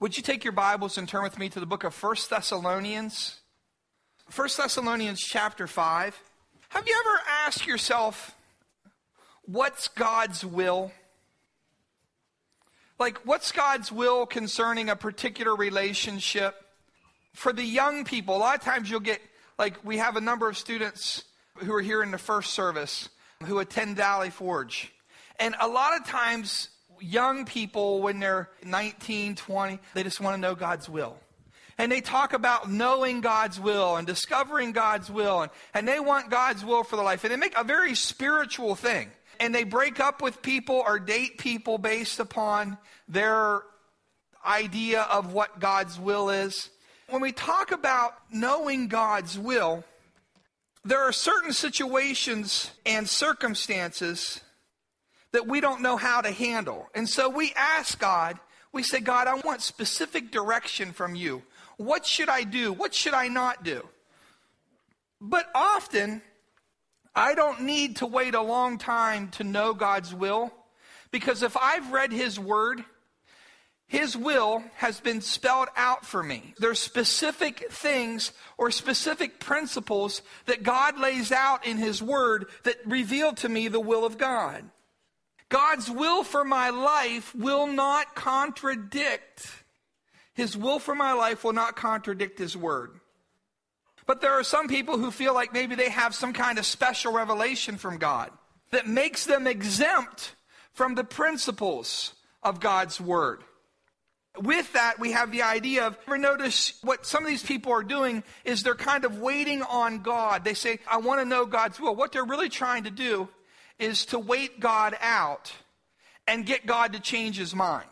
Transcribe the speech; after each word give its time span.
Would 0.00 0.16
you 0.16 0.22
take 0.22 0.44
your 0.44 0.54
Bibles 0.54 0.96
and 0.96 1.06
turn 1.06 1.22
with 1.22 1.38
me 1.38 1.50
to 1.50 1.60
the 1.60 1.66
book 1.66 1.84
of 1.84 1.94
1 2.02 2.16
Thessalonians? 2.30 3.38
1 4.34 4.48
Thessalonians 4.56 5.20
chapter 5.20 5.66
5. 5.66 6.18
Have 6.70 6.88
you 6.88 6.96
ever 7.04 7.20
asked 7.44 7.66
yourself, 7.66 8.34
what's 9.42 9.88
God's 9.88 10.42
will? 10.42 10.90
Like, 12.98 13.18
what's 13.26 13.52
God's 13.52 13.92
will 13.92 14.24
concerning 14.24 14.88
a 14.88 14.96
particular 14.96 15.54
relationship? 15.54 16.54
For 17.34 17.52
the 17.52 17.62
young 17.62 18.06
people, 18.06 18.34
a 18.34 18.38
lot 18.38 18.56
of 18.56 18.62
times 18.62 18.90
you'll 18.90 19.00
get, 19.00 19.20
like, 19.58 19.84
we 19.84 19.98
have 19.98 20.16
a 20.16 20.22
number 20.22 20.48
of 20.48 20.56
students 20.56 21.24
who 21.58 21.74
are 21.74 21.82
here 21.82 22.02
in 22.02 22.10
the 22.10 22.16
first 22.16 22.54
service 22.54 23.10
who 23.44 23.58
attend 23.58 23.98
Valley 23.98 24.30
Forge. 24.30 24.90
And 25.38 25.54
a 25.60 25.68
lot 25.68 26.00
of 26.00 26.06
times, 26.06 26.70
young 27.00 27.44
people, 27.44 28.02
when 28.02 28.20
they're 28.20 28.48
19, 28.64 29.34
20, 29.34 29.78
they 29.94 30.02
just 30.02 30.20
want 30.20 30.34
to 30.36 30.40
know 30.40 30.54
God's 30.54 30.88
will. 30.88 31.16
And 31.78 31.90
they 31.90 32.00
talk 32.00 32.34
about 32.34 32.70
knowing 32.70 33.22
God's 33.22 33.58
will 33.58 33.96
and 33.96 34.06
discovering 34.06 34.72
God's 34.72 35.10
will, 35.10 35.42
and, 35.42 35.50
and 35.72 35.88
they 35.88 35.98
want 35.98 36.30
God's 36.30 36.64
will 36.64 36.84
for 36.84 36.96
their 36.96 37.04
life. 37.04 37.24
And 37.24 37.32
they 37.32 37.36
make 37.36 37.56
a 37.56 37.64
very 37.64 37.94
spiritual 37.94 38.74
thing. 38.74 39.10
And 39.38 39.54
they 39.54 39.64
break 39.64 39.98
up 39.98 40.20
with 40.20 40.42
people 40.42 40.82
or 40.86 40.98
date 40.98 41.38
people 41.38 41.78
based 41.78 42.20
upon 42.20 42.76
their 43.08 43.62
idea 44.44 45.02
of 45.02 45.32
what 45.32 45.58
God's 45.58 45.98
will 45.98 46.28
is. 46.28 46.68
When 47.08 47.22
we 47.22 47.32
talk 47.32 47.72
about 47.72 48.14
knowing 48.30 48.88
God's 48.88 49.38
will, 49.38 49.82
there 50.84 51.00
are 51.00 51.12
certain 51.12 51.52
situations 51.52 52.70
and 52.84 53.08
circumstances 53.08 54.40
that 55.32 55.46
we 55.46 55.60
don't 55.60 55.82
know 55.82 55.96
how 55.96 56.20
to 56.20 56.30
handle. 56.30 56.88
And 56.94 57.08
so 57.08 57.28
we 57.28 57.52
ask 57.56 57.98
God, 57.98 58.38
we 58.72 58.82
say, 58.82 59.00
God, 59.00 59.26
I 59.26 59.34
want 59.34 59.62
specific 59.62 60.30
direction 60.30 60.92
from 60.92 61.14
you. 61.14 61.42
What 61.76 62.06
should 62.06 62.28
I 62.28 62.42
do? 62.44 62.72
What 62.72 62.94
should 62.94 63.14
I 63.14 63.28
not 63.28 63.64
do? 63.64 63.86
But 65.20 65.46
often, 65.54 66.22
I 67.14 67.34
don't 67.34 67.62
need 67.62 67.96
to 67.96 68.06
wait 68.06 68.34
a 68.34 68.42
long 68.42 68.78
time 68.78 69.28
to 69.32 69.44
know 69.44 69.74
God's 69.74 70.14
will 70.14 70.52
because 71.10 71.42
if 71.42 71.56
I've 71.56 71.92
read 71.92 72.12
His 72.12 72.38
Word, 72.38 72.84
His 73.86 74.16
will 74.16 74.62
has 74.76 75.00
been 75.00 75.20
spelled 75.20 75.68
out 75.76 76.06
for 76.06 76.22
me. 76.22 76.54
There's 76.58 76.78
specific 76.78 77.70
things 77.70 78.32
or 78.56 78.70
specific 78.70 79.40
principles 79.40 80.22
that 80.46 80.62
God 80.62 80.98
lays 80.98 81.32
out 81.32 81.66
in 81.66 81.76
His 81.76 82.02
Word 82.02 82.46
that 82.62 82.76
reveal 82.86 83.32
to 83.34 83.48
me 83.48 83.68
the 83.68 83.80
will 83.80 84.04
of 84.04 84.18
God. 84.18 84.64
God's 85.50 85.90
will 85.90 86.24
for 86.24 86.44
my 86.44 86.70
life 86.70 87.34
will 87.34 87.66
not 87.66 88.14
contradict, 88.14 89.46
His 90.32 90.56
will 90.56 90.78
for 90.78 90.94
my 90.94 91.12
life 91.12 91.44
will 91.44 91.52
not 91.52 91.76
contradict 91.76 92.38
His 92.38 92.56
word. 92.56 92.92
But 94.06 94.20
there 94.20 94.32
are 94.32 94.44
some 94.44 94.68
people 94.68 94.96
who 94.96 95.10
feel 95.10 95.34
like 95.34 95.52
maybe 95.52 95.74
they 95.74 95.90
have 95.90 96.14
some 96.14 96.32
kind 96.32 96.58
of 96.58 96.66
special 96.66 97.12
revelation 97.12 97.76
from 97.76 97.98
God 97.98 98.30
that 98.70 98.88
makes 98.88 99.26
them 99.26 99.46
exempt 99.46 100.34
from 100.72 100.94
the 100.94 101.04
principles 101.04 102.14
of 102.42 102.60
God's 102.60 103.00
word. 103.00 103.42
With 104.38 104.72
that, 104.74 105.00
we 105.00 105.12
have 105.12 105.32
the 105.32 105.42
idea 105.42 105.86
of, 105.86 105.98
ever 106.06 106.16
notice 106.16 106.78
what 106.82 107.04
some 107.04 107.24
of 107.24 107.28
these 107.28 107.42
people 107.42 107.72
are 107.72 107.82
doing 107.82 108.22
is 108.44 108.62
they're 108.62 108.76
kind 108.76 109.04
of 109.04 109.18
waiting 109.18 109.62
on 109.62 110.02
God. 110.02 110.44
They 110.44 110.54
say, 110.54 110.78
I 110.88 110.98
want 110.98 111.20
to 111.20 111.24
know 111.24 111.44
God's 111.44 111.80
will. 111.80 111.96
What 111.96 112.12
they're 112.12 112.24
really 112.24 112.48
trying 112.48 112.84
to 112.84 112.90
do 112.90 113.28
is 113.80 114.06
to 114.06 114.18
wait 114.18 114.60
God 114.60 114.96
out 115.00 115.52
and 116.26 116.46
get 116.46 116.66
God 116.66 116.92
to 116.92 117.00
change 117.00 117.36
his 117.36 117.54
mind. 117.54 117.88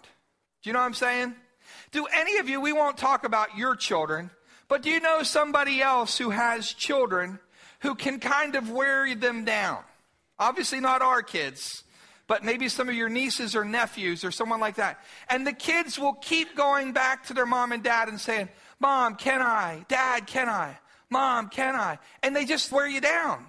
Do 0.63 0.71
you 0.71 0.75
know 0.75 0.81
what 0.81 0.87
I'm 0.87 0.95
saying? 0.95 1.35
Do 1.91 2.07
any 2.07 2.39
of 2.39 2.49
you, 2.49 2.61
we 2.61 2.73
won't 2.73 2.97
talk 2.97 3.25
about 3.25 3.57
your 3.57 3.75
children, 3.75 4.31
but 4.69 4.83
do 4.83 4.91
you 4.91 5.01
know 5.01 5.23
somebody 5.23 5.81
else 5.81 6.19
who 6.19 6.31
has 6.31 6.73
children 6.73 7.39
who 7.81 7.95
can 7.95 8.21
kind 8.21 8.55
of 8.55 8.71
wear 8.71 9.15
them 9.15 9.45
down? 9.45 9.83
Obviously, 10.39 10.81
not 10.81 11.03
our 11.03 11.23
kids, 11.23 11.83
but 12.27 12.45
maybe 12.45 12.69
some 12.69 12.89
of 12.89 12.95
your 12.95 13.09
nieces 13.09 13.57
or 13.57 13.65
nephews 13.65 14.23
or 14.25 14.31
someone 14.31 14.61
like 14.61 14.77
that. 14.77 15.01
And 15.29 15.47
the 15.47 15.53
kids 15.53 15.99
will 15.99 16.13
keep 16.13 16.55
going 16.55 16.93
back 16.93 17.27
to 17.27 17.35
their 17.35 17.47
mom 17.47 17.73
and 17.73 17.83
dad 17.83 18.09
and 18.09 18.21
saying, 18.21 18.49
Mom, 18.79 19.17
can 19.17 19.43
I? 19.43 19.85
Dad, 19.89 20.27
can 20.27 20.49
I? 20.49 20.79
Mom, 21.11 21.49
can 21.49 21.75
I? 21.75 21.99
And 22.23 22.37
they 22.37 22.45
just 22.45 22.71
wear 22.71 22.87
you 22.87 23.01
down. 23.01 23.47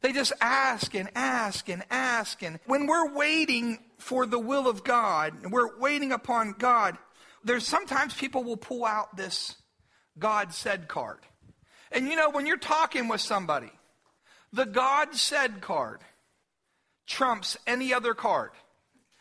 They 0.00 0.12
just 0.12 0.32
ask 0.40 0.94
and 0.94 1.10
ask 1.14 1.68
and 1.68 1.82
ask. 1.90 2.42
And 2.42 2.60
when 2.66 2.86
we're 2.86 3.12
waiting 3.14 3.78
for 3.98 4.26
the 4.26 4.38
will 4.38 4.68
of 4.68 4.84
God, 4.84 5.34
we're 5.50 5.78
waiting 5.78 6.12
upon 6.12 6.54
God, 6.58 6.96
there's 7.44 7.66
sometimes 7.66 8.14
people 8.14 8.44
will 8.44 8.56
pull 8.56 8.84
out 8.84 9.16
this 9.16 9.56
God 10.18 10.52
said 10.52 10.88
card. 10.88 11.18
And 11.90 12.08
you 12.08 12.16
know, 12.16 12.30
when 12.30 12.46
you're 12.46 12.58
talking 12.58 13.08
with 13.08 13.20
somebody, 13.20 13.72
the 14.52 14.66
God 14.66 15.14
said 15.14 15.60
card 15.60 16.00
trumps 17.06 17.56
any 17.66 17.92
other 17.92 18.14
card. 18.14 18.50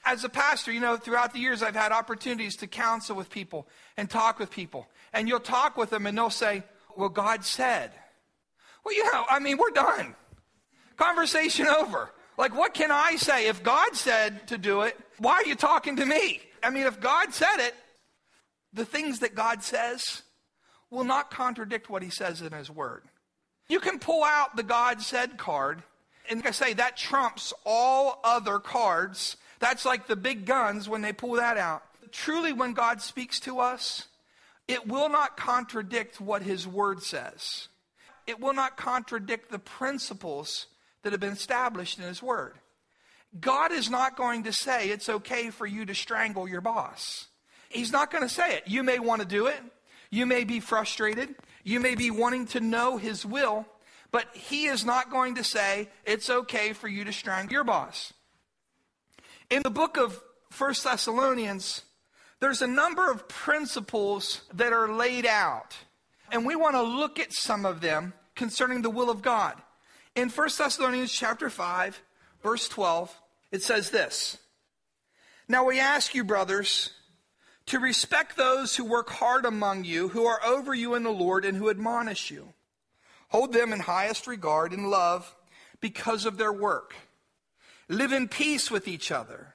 As 0.06 0.24
a 0.24 0.30
pastor, 0.30 0.72
you 0.72 0.80
know, 0.80 0.96
throughout 0.96 1.34
the 1.34 1.40
years, 1.40 1.62
I've 1.62 1.76
had 1.76 1.92
opportunities 1.92 2.56
to 2.58 2.68
counsel 2.68 3.16
with 3.16 3.30
people 3.30 3.68
and 3.98 4.10
talk 4.10 4.40
with 4.40 4.52
people. 4.52 4.88
And 5.12 5.28
you'll 5.28 5.40
talk 5.40 5.76
with 5.76 5.90
them 5.90 6.06
and 6.06 6.18
they'll 6.18 6.30
say, 6.30 6.64
Well, 6.96 7.10
God 7.10 7.44
said. 7.44 7.92
Well, 8.86 8.96
you 8.96 9.04
know, 9.12 9.26
I 9.30 9.40
mean, 9.40 9.58
we're 9.58 9.72
done. 9.72 10.16
Conversation 10.98 11.68
over. 11.68 12.12
Like, 12.38 12.56
what 12.56 12.74
can 12.74 12.92
I 12.92 13.16
say? 13.16 13.48
If 13.48 13.64
God 13.64 13.96
said 13.96 14.48
to 14.50 14.58
do 14.58 14.82
it, 14.82 14.98
why 15.18 15.34
are 15.34 15.46
you 15.46 15.56
talking 15.56 15.96
to 15.96 16.06
me? 16.06 16.42
I 16.62 16.70
mean, 16.70 16.86
if 16.86 17.00
God 17.00 17.34
said 17.34 17.58
it, 17.58 17.76
the 18.74 18.86
things 18.86 19.20
that 19.20 19.36
God 19.36 19.64
says 19.64 20.22
will 20.90 21.04
not 21.04 21.32
contradict 21.32 21.90
what 21.90 22.04
he 22.04 22.10
says 22.10 22.42
in 22.42 22.52
his 22.52 22.70
word. 22.70 23.04
You 23.70 23.80
can 23.80 24.00
pull 24.00 24.24
out 24.24 24.56
the 24.56 24.64
God 24.64 25.02
said 25.02 25.38
card, 25.38 25.84
and 26.30 26.40
like 26.40 26.48
I 26.48 26.52
say, 26.52 26.74
that 26.74 26.98
trumps 26.98 27.54
all 27.66 28.20
other 28.24 28.60
cards. 28.60 29.38
That's 29.60 29.86
like 29.86 30.08
the 30.08 30.16
big 30.16 30.46
guns 30.46 30.88
when 30.88 31.02
they 31.02 31.14
pull 31.14 31.34
that 31.34 31.58
out. 31.58 31.84
Truly, 32.12 32.54
when 32.54 32.74
God 32.74 33.02
speaks 33.02 33.40
to 33.42 33.60
us, 33.60 34.08
it 34.68 34.88
will 34.88 35.10
not 35.10 35.38
contradict 35.38 36.22
what 36.22 36.42
his 36.42 36.68
word 36.68 37.02
says. 37.04 37.68
It 38.26 38.40
will 38.40 38.54
not 38.54 38.78
contradict 38.78 39.52
the 39.52 39.60
principles 39.60 40.68
that 41.04 41.12
have 41.12 41.22
been 41.22 41.34
established 41.34 42.00
in 42.00 42.06
His 42.06 42.22
Word. 42.22 42.56
God 43.40 43.72
is 43.72 43.90
not 43.90 44.18
going 44.18 44.44
to 44.44 44.54
say 44.54 44.90
it's 44.90 45.10
okay 45.10 45.50
for 45.50 45.66
you 45.66 45.86
to 45.86 45.94
strangle 45.94 46.48
your 46.48 46.62
boss. 46.62 47.28
He's 47.70 47.92
not 47.92 48.12
going 48.12 48.24
to 48.24 48.34
say 48.34 48.56
it. 48.56 48.64
You 48.68 48.84
may 48.84 49.00
want 49.00 49.22
to 49.22 49.28
do 49.28 49.48
it. 49.48 49.60
You 50.10 50.26
may 50.26 50.44
be 50.44 50.60
frustrated. 50.60 51.36
You 51.64 51.80
may 51.80 51.96
be 51.96 52.12
wanting 52.12 52.48
to 52.48 52.62
know 52.62 52.98
His 52.98 53.26
will, 53.26 53.66
but 54.12 54.26
He 54.34 54.66
is 54.66 54.86
not 54.86 55.12
going 55.12 55.36
to 55.36 55.44
say 55.44 55.90
it's 56.06 56.30
okay 56.30 56.74
for 56.74 56.88
you 56.88 57.04
to 57.04 57.14
strangle 57.14 57.52
your 57.52 57.64
boss. 57.64 58.14
In 59.50 59.64
the 59.64 59.70
book 59.70 59.98
of 59.98 60.22
First 60.50 60.84
Thessalonians, 60.84 61.84
there's 62.40 62.62
a 62.62 62.68
number 62.68 63.12
of 63.12 63.28
principles 63.28 64.42
that 64.54 64.72
are 64.72 64.94
laid 64.94 65.26
out, 65.26 65.76
and 66.32 66.46
we 66.46 66.56
want 66.56 66.76
to 66.76 66.82
look 66.82 67.20
at 67.20 67.34
some 67.34 67.66
of 67.66 67.82
them 67.82 68.14
concerning 68.36 68.82
the 68.82 68.90
will 68.90 69.10
of 69.10 69.22
God. 69.22 69.56
In 70.18 70.30
1 70.30 70.50
Thessalonians 70.58 71.14
chapter 71.14 71.48
5, 71.48 72.02
verse 72.42 72.68
12, 72.70 73.16
it 73.52 73.62
says 73.62 73.92
this 73.92 74.40
Now 75.48 75.64
we 75.64 75.80
ask 75.80 76.16
you, 76.16 76.24
brothers, 76.24 76.90
to 77.68 77.78
respect 77.78 78.36
those 78.36 78.76
who 78.76 78.84
work 78.84 79.12
hard 79.12 79.46
among 79.46 79.84
you, 79.84 80.08
who 80.08 80.26
are 80.26 80.44
over 80.44 80.74
you 80.74 80.96
in 80.96 81.04
the 81.04 81.12
Lord, 81.12 81.46
and 81.46 81.56
who 81.56 81.70
admonish 81.70 82.32
you. 82.32 82.52
Hold 83.28 83.54
them 83.54 83.72
in 83.72 83.80
highest 83.80 84.26
regard 84.26 84.74
and 84.74 84.90
love 84.90 85.36
because 85.82 86.26
of 86.26 86.40
their 86.40 86.52
work. 86.52 86.96
Live 87.88 88.12
in 88.12 88.28
peace 88.28 88.72
with 88.72 88.88
each 88.88 89.12
other. 89.12 89.54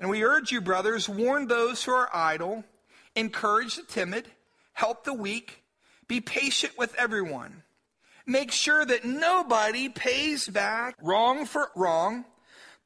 And 0.00 0.10
we 0.10 0.24
urge 0.24 0.50
you, 0.50 0.60
brothers, 0.60 1.08
warn 1.08 1.46
those 1.46 1.84
who 1.84 1.92
are 1.92 2.10
idle, 2.12 2.64
encourage 3.14 3.76
the 3.76 3.84
timid, 3.84 4.26
help 4.72 5.04
the 5.04 5.14
weak, 5.14 5.62
be 6.08 6.20
patient 6.20 6.76
with 6.76 6.96
everyone. 6.96 7.62
Make 8.28 8.52
sure 8.52 8.84
that 8.84 9.06
nobody 9.06 9.88
pays 9.88 10.46
back 10.48 10.96
wrong 11.00 11.46
for 11.46 11.70
wrong, 11.74 12.26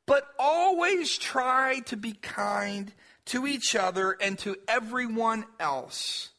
but 0.07 0.29
always 0.39 1.19
try 1.19 1.81
to 1.87 1.97
be 1.97 2.13
kind 2.13 2.93
to 3.27 3.49
each 3.49 3.75
other 3.75 4.13
and 4.21 4.39
to 4.39 4.57
everyone 4.69 5.45
else. 5.59 6.31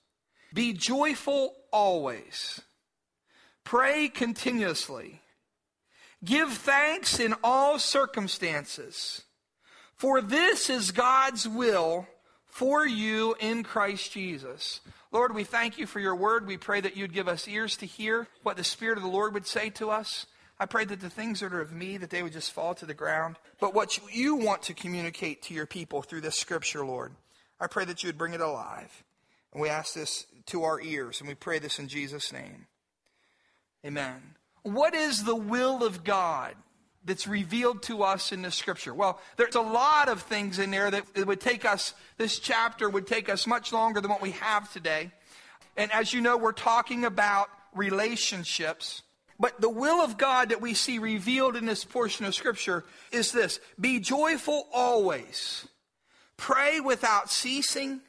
Be 0.53 0.71
joyful 0.71 1.53
always. 1.69 2.61
Pray 3.65 4.07
continuously. 4.07 5.19
Give 6.23 6.53
thanks 6.53 7.19
in 7.19 7.35
all 7.43 7.79
circumstances, 7.79 9.23
for 9.97 10.21
this 10.21 10.69
is 10.69 10.91
God's 10.91 11.45
will 11.45 12.07
for 12.45 12.87
you 12.87 13.35
in 13.41 13.63
Christ 13.63 14.13
Jesus. 14.13 14.79
Lord, 15.13 15.35
we 15.35 15.43
thank 15.43 15.77
you 15.77 15.85
for 15.85 15.99
your 15.99 16.15
word. 16.15 16.47
We 16.47 16.57
pray 16.57 16.81
that 16.81 16.97
you'd 16.97 17.13
give 17.13 17.27
us 17.27 17.47
ears 17.47 17.77
to 17.77 17.85
hear 17.85 18.27
what 18.41 18.57
the 18.57 18.63
Spirit 18.63 18.97
of 18.97 19.03
the 19.03 19.09
Lord 19.09 19.35
would 19.35 19.45
say 19.45 19.69
to 19.69 19.91
us. 19.91 20.25
I 20.59 20.65
pray 20.65 20.85
that 20.85 21.01
the 21.01 21.09
things 21.09 21.39
that 21.39 21.53
are 21.53 21.61
of 21.61 21.71
me, 21.71 21.97
that 21.97 22.09
they 22.09 22.23
would 22.23 22.33
just 22.33 22.51
fall 22.51 22.73
to 22.73 22.87
the 22.87 22.95
ground. 22.95 23.35
But 23.59 23.75
what 23.75 23.99
you 24.11 24.35
want 24.35 24.63
to 24.63 24.73
communicate 24.73 25.43
to 25.43 25.53
your 25.53 25.67
people 25.67 26.01
through 26.01 26.21
this 26.21 26.37
scripture, 26.37 26.83
Lord, 26.83 27.13
I 27.59 27.67
pray 27.67 27.85
that 27.85 28.01
you 28.01 28.07
would 28.07 28.17
bring 28.17 28.33
it 28.33 28.41
alive. 28.41 29.03
And 29.51 29.61
we 29.61 29.69
ask 29.69 29.93
this 29.93 30.25
to 30.47 30.63
our 30.63 30.81
ears, 30.81 31.19
and 31.19 31.27
we 31.27 31.35
pray 31.35 31.59
this 31.59 31.77
in 31.77 31.87
Jesus' 31.87 32.33
name. 32.33 32.65
Amen. 33.85 34.19
What 34.63 34.95
is 34.95 35.25
the 35.25 35.35
will 35.35 35.83
of 35.83 36.03
God 36.03 36.55
that's 37.05 37.27
revealed 37.27 37.83
to 37.83 38.03
us 38.03 38.31
in 38.31 38.41
the 38.41 38.51
scripture? 38.51 38.93
Well, 38.93 39.19
there's 39.37 39.55
a 39.55 39.61
lot 39.61 40.09
of 40.09 40.21
things 40.21 40.59
in 40.59 40.71
there 40.71 40.89
that 40.89 41.03
it 41.15 41.27
would 41.27 41.41
take 41.41 41.65
us, 41.65 41.93
this 42.17 42.39
chapter 42.39 42.89
would 42.89 43.07
take 43.07 43.29
us 43.29 43.45
much 43.45 43.73
longer 43.73 44.01
than 44.01 44.09
what 44.09 44.21
we 44.21 44.31
have 44.31 44.71
today. 44.71 45.11
And 45.75 45.91
as 45.91 46.13
you 46.13 46.21
know, 46.21 46.37
we're 46.37 46.51
talking 46.51 47.05
about 47.05 47.49
relationships. 47.73 49.01
But 49.39 49.59
the 49.59 49.69
will 49.69 50.01
of 50.01 50.17
God 50.17 50.49
that 50.49 50.61
we 50.61 50.73
see 50.73 50.99
revealed 50.99 51.55
in 51.55 51.65
this 51.65 51.83
portion 51.83 52.25
of 52.25 52.35
scripture 52.35 52.85
is 53.11 53.31
this 53.31 53.59
be 53.79 53.99
joyful 53.99 54.67
always, 54.73 55.67
pray 56.37 56.79
without 56.79 57.31
ceasing, 57.31 58.01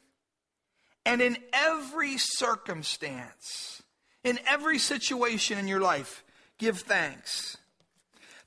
and 1.05 1.21
in 1.21 1.37
every 1.53 2.17
circumstance, 2.17 3.83
in 4.23 4.39
every 4.47 4.79
situation 4.79 5.57
in 5.57 5.67
your 5.67 5.81
life, 5.81 6.23
give 6.57 6.79
thanks. 6.79 7.57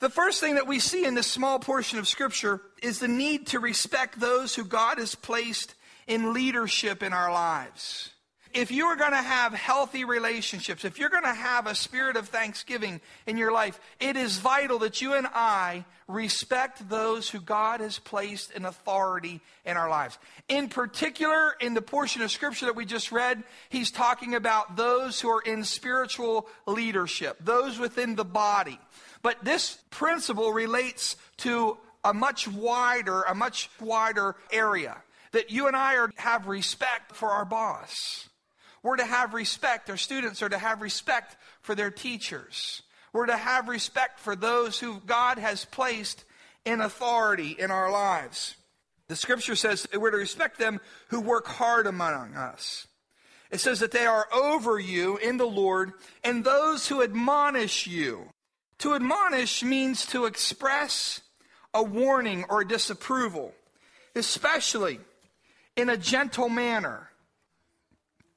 The 0.00 0.10
first 0.10 0.40
thing 0.40 0.54
that 0.54 0.68
we 0.68 0.78
see 0.78 1.04
in 1.04 1.14
this 1.14 1.26
small 1.26 1.58
portion 1.58 1.98
of 1.98 2.06
Scripture 2.06 2.60
is 2.82 3.00
the 3.00 3.08
need 3.08 3.48
to 3.48 3.58
respect 3.58 4.20
those 4.20 4.54
who 4.54 4.64
God 4.64 4.98
has 4.98 5.16
placed 5.16 5.74
in 6.06 6.32
leadership 6.32 7.02
in 7.02 7.12
our 7.12 7.32
lives. 7.32 8.10
If 8.54 8.70
you 8.70 8.86
are 8.86 8.96
going 8.96 9.10
to 9.10 9.16
have 9.16 9.52
healthy 9.52 10.04
relationships, 10.04 10.84
if 10.84 10.98
you're 10.98 11.10
going 11.10 11.24
to 11.24 11.34
have 11.34 11.66
a 11.66 11.74
spirit 11.74 12.16
of 12.16 12.28
thanksgiving 12.28 13.00
in 13.26 13.36
your 13.36 13.52
life, 13.52 13.78
it 14.00 14.16
is 14.16 14.38
vital 14.38 14.78
that 14.80 15.02
you 15.02 15.14
and 15.14 15.26
I 15.26 15.84
respect 16.06 16.88
those 16.88 17.28
who 17.28 17.40
God 17.40 17.80
has 17.80 17.98
placed 17.98 18.52
in 18.52 18.64
authority 18.64 19.40
in 19.66 19.76
our 19.76 19.90
lives. 19.90 20.16
In 20.48 20.68
particular, 20.68 21.54
in 21.60 21.74
the 21.74 21.82
portion 21.82 22.22
of 22.22 22.30
scripture 22.30 22.66
that 22.66 22.76
we 22.76 22.86
just 22.86 23.12
read, 23.12 23.42
he's 23.68 23.90
talking 23.90 24.34
about 24.34 24.76
those 24.76 25.20
who 25.20 25.28
are 25.28 25.42
in 25.42 25.62
spiritual 25.64 26.48
leadership, 26.66 27.36
those 27.40 27.78
within 27.78 28.14
the 28.14 28.24
body. 28.24 28.78
But 29.22 29.44
this 29.44 29.78
principle 29.90 30.52
relates 30.52 31.16
to 31.38 31.78
a 32.04 32.14
much 32.14 32.48
wider, 32.48 33.22
a 33.22 33.34
much 33.34 33.70
wider 33.80 34.36
area. 34.52 34.96
That 35.32 35.50
you 35.50 35.66
and 35.66 35.76
I 35.76 35.96
are 35.96 36.10
have 36.16 36.46
respect 36.46 37.14
for 37.14 37.30
our 37.30 37.44
boss. 37.44 38.28
We're 38.82 38.96
to 38.96 39.04
have 39.04 39.34
respect, 39.34 39.90
our 39.90 39.96
students 39.96 40.42
are 40.42 40.48
to 40.48 40.58
have 40.58 40.80
respect 40.80 41.36
for 41.60 41.74
their 41.74 41.90
teachers. 41.90 42.82
We're 43.12 43.26
to 43.26 43.36
have 43.36 43.68
respect 43.68 44.20
for 44.20 44.36
those 44.36 44.78
who 44.78 45.00
God 45.04 45.38
has 45.38 45.64
placed 45.64 46.24
in 46.64 46.80
authority 46.80 47.56
in 47.58 47.70
our 47.70 47.90
lives. 47.90 48.54
The 49.08 49.16
scripture 49.16 49.56
says 49.56 49.88
we're 49.92 50.10
to 50.10 50.18
respect 50.18 50.58
them 50.58 50.80
who 51.08 51.20
work 51.20 51.46
hard 51.46 51.86
among 51.86 52.34
us. 52.34 52.86
It 53.50 53.60
says 53.60 53.80
that 53.80 53.90
they 53.90 54.04
are 54.04 54.28
over 54.32 54.78
you 54.78 55.16
in 55.16 55.38
the 55.38 55.46
Lord 55.46 55.92
and 56.22 56.44
those 56.44 56.86
who 56.86 57.02
admonish 57.02 57.86
you. 57.86 58.28
To 58.78 58.94
admonish 58.94 59.62
means 59.62 60.06
to 60.06 60.26
express 60.26 61.20
a 61.74 61.82
warning 61.82 62.44
or 62.48 62.64
disapproval, 62.64 63.52
especially 64.14 65.00
in 65.76 65.88
a 65.88 65.96
gentle 65.96 66.48
manner. 66.48 67.10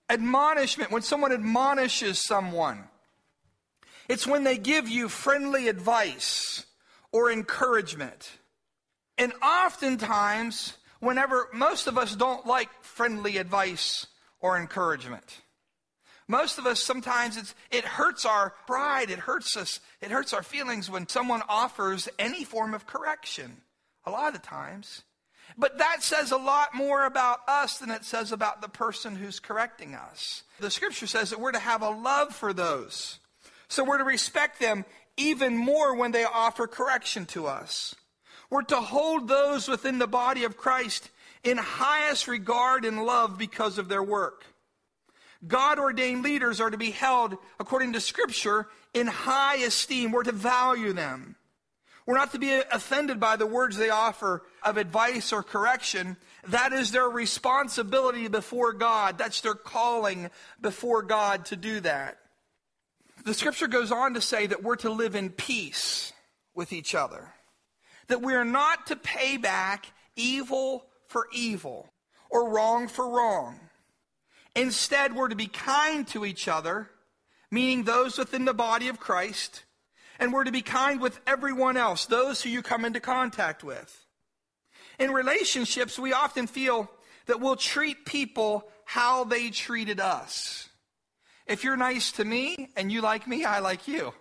Admonishment, 0.09 0.91
when 0.91 1.03
someone 1.03 1.31
admonishes 1.31 2.19
someone, 2.19 2.85
it's 4.09 4.27
when 4.27 4.43
they 4.43 4.57
give 4.57 4.89
you 4.89 5.07
friendly 5.07 5.67
advice 5.67 6.65
or 7.11 7.31
encouragement. 7.31 8.31
And 9.17 9.33
oftentimes, 9.41 10.77
whenever 10.99 11.47
most 11.53 11.87
of 11.87 11.97
us 11.97 12.15
don't 12.15 12.45
like 12.45 12.69
friendly 12.81 13.37
advice 13.37 14.07
or 14.39 14.57
encouragement. 14.57 15.41
Most 16.31 16.57
of 16.57 16.65
us 16.65 16.81
sometimes 16.81 17.53
it 17.71 17.83
hurts 17.83 18.25
our 18.25 18.53
pride, 18.65 19.09
it 19.09 19.19
hurts 19.19 19.57
us, 19.57 19.81
it 19.99 20.11
hurts 20.11 20.31
our 20.31 20.41
feelings 20.41 20.89
when 20.89 21.09
someone 21.09 21.41
offers 21.49 22.07
any 22.17 22.45
form 22.45 22.73
of 22.73 22.87
correction. 22.87 23.57
A 24.05 24.11
lot 24.11 24.33
of 24.33 24.41
the 24.41 24.47
times. 24.47 25.01
But 25.57 25.79
that 25.79 26.03
says 26.03 26.31
a 26.31 26.37
lot 26.37 26.73
more 26.73 27.05
about 27.05 27.39
us 27.49 27.79
than 27.79 27.91
it 27.91 28.05
says 28.05 28.31
about 28.31 28.61
the 28.61 28.69
person 28.69 29.17
who's 29.17 29.41
correcting 29.41 29.93
us. 29.93 30.43
The 30.61 30.71
scripture 30.71 31.05
says 31.05 31.31
that 31.31 31.41
we're 31.41 31.51
to 31.51 31.59
have 31.59 31.81
a 31.81 31.89
love 31.89 32.33
for 32.33 32.53
those. 32.53 33.19
So 33.67 33.83
we're 33.83 33.97
to 33.97 34.05
respect 34.05 34.61
them 34.61 34.85
even 35.17 35.57
more 35.57 35.97
when 35.97 36.13
they 36.13 36.23
offer 36.23 36.65
correction 36.65 37.25
to 37.25 37.47
us. 37.47 37.93
We're 38.49 38.61
to 38.63 38.79
hold 38.79 39.27
those 39.27 39.67
within 39.67 39.99
the 39.99 40.07
body 40.07 40.45
of 40.45 40.55
Christ 40.55 41.09
in 41.43 41.57
highest 41.57 42.29
regard 42.29 42.85
and 42.85 43.03
love 43.03 43.37
because 43.37 43.77
of 43.77 43.89
their 43.89 44.01
work. 44.01 44.45
God 45.47 45.79
ordained 45.79 46.23
leaders 46.23 46.61
are 46.61 46.69
to 46.69 46.77
be 46.77 46.91
held, 46.91 47.37
according 47.59 47.93
to 47.93 48.01
Scripture, 48.01 48.67
in 48.93 49.07
high 49.07 49.57
esteem. 49.57 50.11
We're 50.11 50.23
to 50.23 50.31
value 50.31 50.93
them. 50.93 51.35
We're 52.05 52.17
not 52.17 52.31
to 52.31 52.39
be 52.39 52.51
offended 52.71 53.19
by 53.19 53.35
the 53.35 53.45
words 53.45 53.77
they 53.77 53.89
offer 53.89 54.43
of 54.63 54.77
advice 54.77 55.31
or 55.31 55.43
correction. 55.43 56.17
That 56.47 56.73
is 56.73 56.91
their 56.91 57.07
responsibility 57.07 58.27
before 58.27 58.73
God. 58.73 59.17
That's 59.17 59.41
their 59.41 59.53
calling 59.53 60.29
before 60.59 61.03
God 61.03 61.45
to 61.45 61.55
do 61.55 61.79
that. 61.81 62.17
The 63.23 63.35
scripture 63.35 63.67
goes 63.67 63.91
on 63.91 64.15
to 64.15 64.21
say 64.21 64.47
that 64.47 64.63
we're 64.63 64.77
to 64.77 64.89
live 64.89 65.15
in 65.15 65.29
peace 65.29 66.11
with 66.55 66.73
each 66.73 66.95
other, 66.95 67.33
that 68.07 68.21
we 68.21 68.33
are 68.33 68.45
not 68.45 68.87
to 68.87 68.95
pay 68.95 69.37
back 69.37 69.85
evil 70.15 70.85
for 71.07 71.27
evil 71.31 71.87
or 72.31 72.49
wrong 72.49 72.87
for 72.87 73.07
wrong. 73.07 73.59
Instead, 74.55 75.15
we're 75.15 75.29
to 75.29 75.35
be 75.35 75.47
kind 75.47 76.07
to 76.09 76.25
each 76.25 76.47
other, 76.47 76.89
meaning 77.49 77.83
those 77.83 78.17
within 78.17 78.45
the 78.45 78.53
body 78.53 78.87
of 78.87 78.99
Christ 78.99 79.63
and 80.21 80.31
we're 80.31 80.43
to 80.43 80.51
be 80.51 80.61
kind 80.61 81.01
with 81.01 81.19
everyone 81.25 81.75
else, 81.75 82.05
those 82.05 82.43
who 82.43 82.49
you 82.49 82.61
come 82.61 82.85
into 82.85 82.99
contact 82.99 83.63
with. 83.63 84.05
In 84.99 85.11
relationships, 85.11 85.97
we 85.97 86.13
often 86.13 86.45
feel 86.45 86.91
that 87.25 87.41
we'll 87.41 87.55
treat 87.55 88.05
people 88.05 88.69
how 88.85 89.23
they 89.23 89.49
treated 89.49 89.99
us. 89.99 90.69
If 91.47 91.63
you're 91.63 91.75
nice 91.75 92.11
to 92.13 92.23
me 92.23 92.69
and 92.77 92.91
you 92.91 93.01
like 93.01 93.27
me, 93.27 93.45
I 93.45 93.59
like 93.59 93.87
you. 93.87 94.13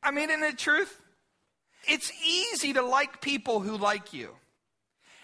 I 0.00 0.12
mean, 0.12 0.30
isn't 0.30 0.44
it 0.44 0.56
truth? 0.56 1.02
It's 1.88 2.12
easy 2.24 2.74
to 2.74 2.82
like 2.82 3.20
people 3.20 3.58
who 3.58 3.76
like 3.76 4.12
you. 4.12 4.36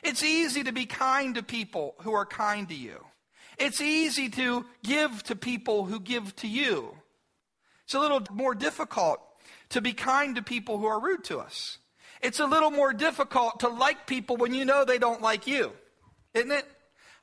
It's 0.02 0.24
easy 0.24 0.64
to 0.64 0.72
be 0.72 0.86
kind 0.86 1.36
to 1.36 1.42
people 1.44 1.94
who 2.00 2.12
are 2.14 2.26
kind 2.26 2.68
to 2.68 2.74
you. 2.74 3.04
It's 3.58 3.80
easy 3.80 4.28
to 4.30 4.64
give 4.82 5.22
to 5.24 5.36
people 5.36 5.84
who 5.84 6.00
give 6.00 6.34
to 6.36 6.48
you. 6.48 6.96
It's 7.84 7.94
a 7.94 8.00
little 8.00 8.22
more 8.32 8.54
difficult 8.54 9.20
to 9.70 9.80
be 9.80 9.92
kind 9.92 10.36
to 10.36 10.42
people 10.42 10.78
who 10.78 10.86
are 10.86 11.00
rude 11.00 11.24
to 11.24 11.38
us. 11.38 11.78
It's 12.20 12.40
a 12.40 12.46
little 12.46 12.70
more 12.70 12.92
difficult 12.92 13.60
to 13.60 13.68
like 13.68 14.06
people 14.06 14.36
when 14.36 14.54
you 14.54 14.64
know 14.64 14.84
they 14.84 14.98
don't 14.98 15.20
like 15.20 15.46
you, 15.46 15.72
isn't 16.32 16.50
it? 16.50 16.64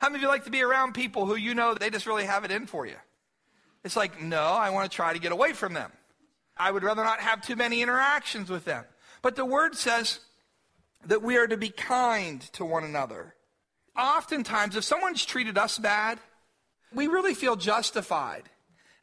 How 0.00 0.08
many 0.08 0.18
of 0.18 0.22
you 0.22 0.28
like 0.28 0.44
to 0.44 0.50
be 0.50 0.62
around 0.62 0.94
people 0.94 1.26
who 1.26 1.34
you 1.34 1.54
know 1.54 1.74
they 1.74 1.90
just 1.90 2.06
really 2.06 2.24
have 2.24 2.44
it 2.44 2.50
in 2.50 2.66
for 2.66 2.86
you? 2.86 2.96
It's 3.84 3.96
like, 3.96 4.20
no, 4.20 4.42
I 4.42 4.70
want 4.70 4.90
to 4.90 4.94
try 4.94 5.12
to 5.12 5.18
get 5.18 5.32
away 5.32 5.52
from 5.52 5.74
them. 5.74 5.90
I 6.56 6.70
would 6.70 6.84
rather 6.84 7.02
not 7.02 7.20
have 7.20 7.42
too 7.42 7.56
many 7.56 7.82
interactions 7.82 8.50
with 8.50 8.64
them. 8.64 8.84
But 9.22 9.36
the 9.36 9.44
word 9.44 9.76
says 9.76 10.20
that 11.06 11.22
we 11.22 11.36
are 11.36 11.46
to 11.46 11.56
be 11.56 11.70
kind 11.70 12.40
to 12.52 12.64
one 12.64 12.84
another. 12.84 13.34
Oftentimes, 13.96 14.76
if 14.76 14.84
someone's 14.84 15.24
treated 15.24 15.58
us 15.58 15.78
bad, 15.78 16.18
we 16.94 17.06
really 17.06 17.34
feel 17.34 17.56
justified. 17.56 18.44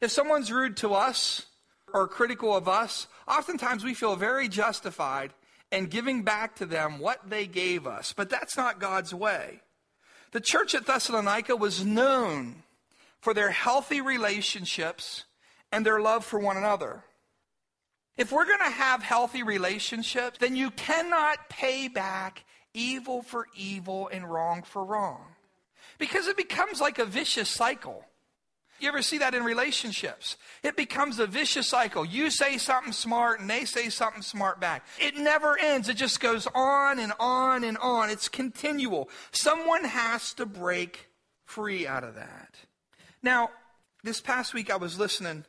If 0.00 0.10
someone's 0.10 0.52
rude 0.52 0.76
to 0.78 0.94
us 0.94 1.46
or 1.92 2.08
critical 2.08 2.56
of 2.56 2.68
us, 2.68 3.06
oftentimes 3.28 3.84
we 3.84 3.94
feel 3.94 4.16
very 4.16 4.48
justified 4.48 5.32
in 5.70 5.86
giving 5.86 6.22
back 6.22 6.56
to 6.56 6.66
them 6.66 6.98
what 6.98 7.28
they 7.28 7.46
gave 7.46 7.86
us. 7.86 8.12
But 8.12 8.30
that's 8.30 8.56
not 8.56 8.80
God's 8.80 9.14
way. 9.14 9.60
The 10.32 10.40
church 10.40 10.74
at 10.74 10.86
Thessalonica 10.86 11.56
was 11.56 11.84
known 11.84 12.62
for 13.20 13.34
their 13.34 13.50
healthy 13.50 14.00
relationships 14.00 15.24
and 15.70 15.84
their 15.84 16.00
love 16.00 16.24
for 16.24 16.38
one 16.38 16.56
another. 16.56 17.04
If 18.16 18.32
we're 18.32 18.46
going 18.46 18.58
to 18.58 18.70
have 18.70 19.02
healthy 19.02 19.42
relationships, 19.42 20.38
then 20.38 20.56
you 20.56 20.70
cannot 20.72 21.48
pay 21.48 21.88
back 21.88 22.44
evil 22.74 23.22
for 23.22 23.46
evil 23.56 24.08
and 24.12 24.30
wrong 24.30 24.62
for 24.62 24.84
wrong. 24.84 25.24
Because 25.98 26.26
it 26.26 26.36
becomes 26.36 26.80
like 26.80 26.98
a 26.98 27.04
vicious 27.04 27.48
cycle. 27.48 28.04
You 28.80 28.88
ever 28.88 29.02
see 29.02 29.18
that 29.18 29.34
in 29.34 29.44
relationships? 29.44 30.38
It 30.62 30.74
becomes 30.74 31.18
a 31.18 31.26
vicious 31.26 31.68
cycle. 31.68 32.04
You 32.04 32.30
say 32.30 32.56
something 32.56 32.92
smart 32.92 33.38
and 33.38 33.48
they 33.48 33.66
say 33.66 33.90
something 33.90 34.22
smart 34.22 34.58
back. 34.58 34.86
It 34.98 35.16
never 35.16 35.58
ends. 35.58 35.90
It 35.90 35.98
just 35.98 36.18
goes 36.18 36.48
on 36.54 36.98
and 36.98 37.12
on 37.20 37.62
and 37.62 37.76
on. 37.78 38.08
It's 38.08 38.28
continual. 38.28 39.10
Someone 39.32 39.84
has 39.84 40.32
to 40.34 40.46
break 40.46 41.10
free 41.44 41.86
out 41.86 42.04
of 42.04 42.14
that. 42.14 42.54
Now, 43.22 43.50
this 44.02 44.22
past 44.22 44.54
week 44.54 44.70
I 44.70 44.76
was 44.76 44.98
listening 44.98 45.44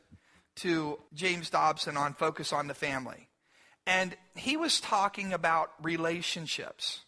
to 0.56 0.98
James 1.14 1.48
Dobson 1.48 1.96
on 1.96 2.12
Focus 2.12 2.52
on 2.52 2.66
the 2.66 2.74
Family. 2.74 3.28
And 3.86 4.14
he 4.36 4.58
was 4.58 4.78
talking 4.78 5.32
about 5.32 5.70
relationships. 5.80 7.00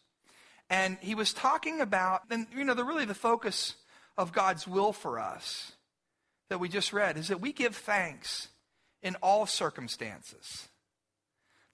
And 0.71 0.99
he 1.01 1.15
was 1.15 1.33
talking 1.33 1.81
about, 1.81 2.23
and 2.31 2.47
you 2.57 2.65
know, 2.65 2.75
the 2.75 2.85
really 2.85 3.05
the 3.05 3.15
focus 3.15 3.75
of 4.17 4.33
God's 4.33 4.67
will 4.67 4.93
for 4.93 5.19
us 5.19 5.73
that 6.49 6.59
we 6.59 6.69
just 6.69 6.93
read 6.93 7.17
is 7.17 7.29
that 7.29 7.41
we 7.41 7.53
give 7.53 7.77
thanks 7.77 8.49
in 9.03 9.17
all 9.17 9.47
circumstances. 9.47 10.69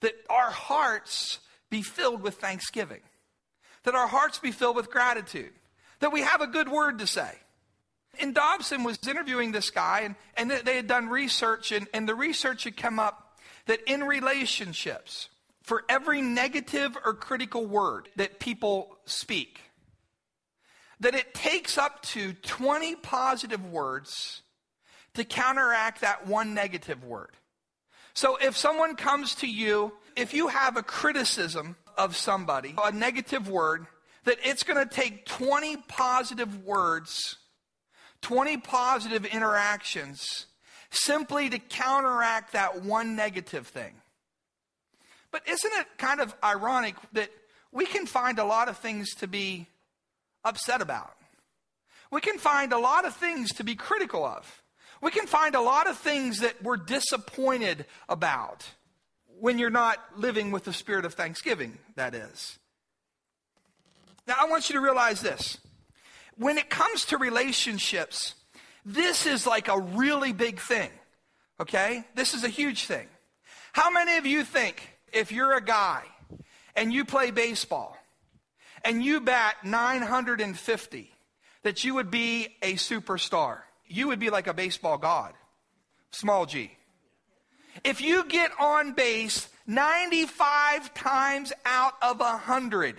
That 0.01 0.13
our 0.29 0.49
hearts 0.49 1.39
be 1.69 1.81
filled 1.81 2.21
with 2.21 2.35
thanksgiving. 2.35 3.01
That 3.83 3.95
our 3.95 4.07
hearts 4.07 4.39
be 4.39 4.51
filled 4.51 4.75
with 4.75 4.91
gratitude. 4.91 5.51
That 5.99 6.11
we 6.11 6.21
have 6.21 6.41
a 6.41 6.47
good 6.47 6.69
word 6.69 6.99
to 6.99 7.07
say. 7.07 7.31
And 8.19 8.35
Dobson 8.35 8.83
was 8.83 8.99
interviewing 9.07 9.51
this 9.51 9.69
guy, 9.69 10.01
and, 10.01 10.15
and 10.35 10.51
they 10.65 10.75
had 10.75 10.87
done 10.87 11.07
research, 11.07 11.71
and, 11.71 11.87
and 11.93 12.09
the 12.09 12.15
research 12.15 12.65
had 12.65 12.75
come 12.75 12.99
up 12.99 13.37
that 13.67 13.79
in 13.87 14.03
relationships, 14.03 15.29
for 15.71 15.85
every 15.87 16.21
negative 16.21 16.97
or 17.05 17.13
critical 17.13 17.65
word 17.65 18.09
that 18.17 18.41
people 18.41 18.97
speak, 19.05 19.61
that 20.99 21.15
it 21.15 21.33
takes 21.33 21.77
up 21.77 22.01
to 22.01 22.33
20 22.33 22.97
positive 22.97 23.65
words 23.71 24.41
to 25.13 25.23
counteract 25.23 26.01
that 26.01 26.27
one 26.27 26.53
negative 26.53 27.05
word. 27.05 27.37
So 28.13 28.35
if 28.35 28.57
someone 28.57 28.97
comes 28.97 29.33
to 29.35 29.47
you, 29.47 29.93
if 30.17 30.33
you 30.33 30.49
have 30.49 30.75
a 30.75 30.83
criticism 30.83 31.77
of 31.97 32.17
somebody, 32.17 32.75
a 32.83 32.91
negative 32.91 33.47
word, 33.47 33.87
that 34.25 34.39
it's 34.43 34.63
going 34.63 34.85
to 34.85 34.93
take 34.93 35.25
20 35.25 35.77
positive 35.87 36.65
words, 36.65 37.37
20 38.23 38.57
positive 38.57 39.23
interactions 39.23 40.47
simply 40.89 41.49
to 41.49 41.59
counteract 41.59 42.51
that 42.51 42.83
one 42.83 43.15
negative 43.15 43.67
thing. 43.67 44.00
But 45.31 45.47
isn't 45.47 45.71
it 45.73 45.87
kind 45.97 46.19
of 46.19 46.35
ironic 46.43 46.95
that 47.13 47.29
we 47.71 47.85
can 47.85 48.05
find 48.05 48.37
a 48.37 48.43
lot 48.43 48.67
of 48.67 48.77
things 48.77 49.15
to 49.15 49.27
be 49.27 49.67
upset 50.43 50.81
about? 50.81 51.15
We 52.11 52.19
can 52.19 52.37
find 52.37 52.73
a 52.73 52.77
lot 52.77 53.05
of 53.05 53.15
things 53.15 53.53
to 53.53 53.63
be 53.63 53.75
critical 53.75 54.25
of. 54.25 54.61
We 55.01 55.11
can 55.11 55.25
find 55.25 55.55
a 55.55 55.61
lot 55.61 55.87
of 55.87 55.97
things 55.97 56.39
that 56.41 56.61
we're 56.61 56.77
disappointed 56.77 57.85
about 58.09 58.67
when 59.39 59.57
you're 59.57 59.71
not 59.71 59.97
living 60.17 60.51
with 60.51 60.65
the 60.65 60.73
spirit 60.73 61.05
of 61.05 61.15
thanksgiving, 61.15 61.79
that 61.95 62.13
is. 62.13 62.59
Now, 64.27 64.35
I 64.39 64.45
want 64.45 64.69
you 64.69 64.75
to 64.75 64.81
realize 64.81 65.21
this. 65.21 65.57
When 66.37 66.57
it 66.57 66.69
comes 66.69 67.05
to 67.05 67.17
relationships, 67.17 68.35
this 68.85 69.25
is 69.25 69.47
like 69.47 69.67
a 69.67 69.79
really 69.79 70.33
big 70.33 70.59
thing, 70.59 70.91
okay? 71.59 72.03
This 72.13 72.33
is 72.33 72.43
a 72.43 72.49
huge 72.49 72.85
thing. 72.85 73.07
How 73.73 73.89
many 73.89 74.17
of 74.17 74.25
you 74.25 74.43
think 74.43 74.90
if 75.13 75.31
you're 75.31 75.55
a 75.55 75.63
guy 75.63 76.03
and 76.75 76.91
you 76.93 77.05
play 77.05 77.31
baseball 77.31 77.97
and 78.83 79.03
you 79.03 79.21
bat 79.21 79.55
950, 79.63 81.11
that 81.63 81.83
you 81.83 81.95
would 81.95 82.09
be 82.11 82.47
a 82.61 82.73
superstar? 82.73 83.59
You 83.87 84.07
would 84.07 84.19
be 84.19 84.29
like 84.29 84.47
a 84.47 84.53
baseball 84.53 84.97
god, 84.97 85.33
small 86.11 86.45
g. 86.45 86.71
If 87.83 88.01
you 88.01 88.25
get 88.25 88.51
on 88.59 88.93
base 88.93 89.47
95 89.67 90.93
times 90.93 91.53
out 91.65 91.93
of 92.01 92.19
100, 92.19 92.97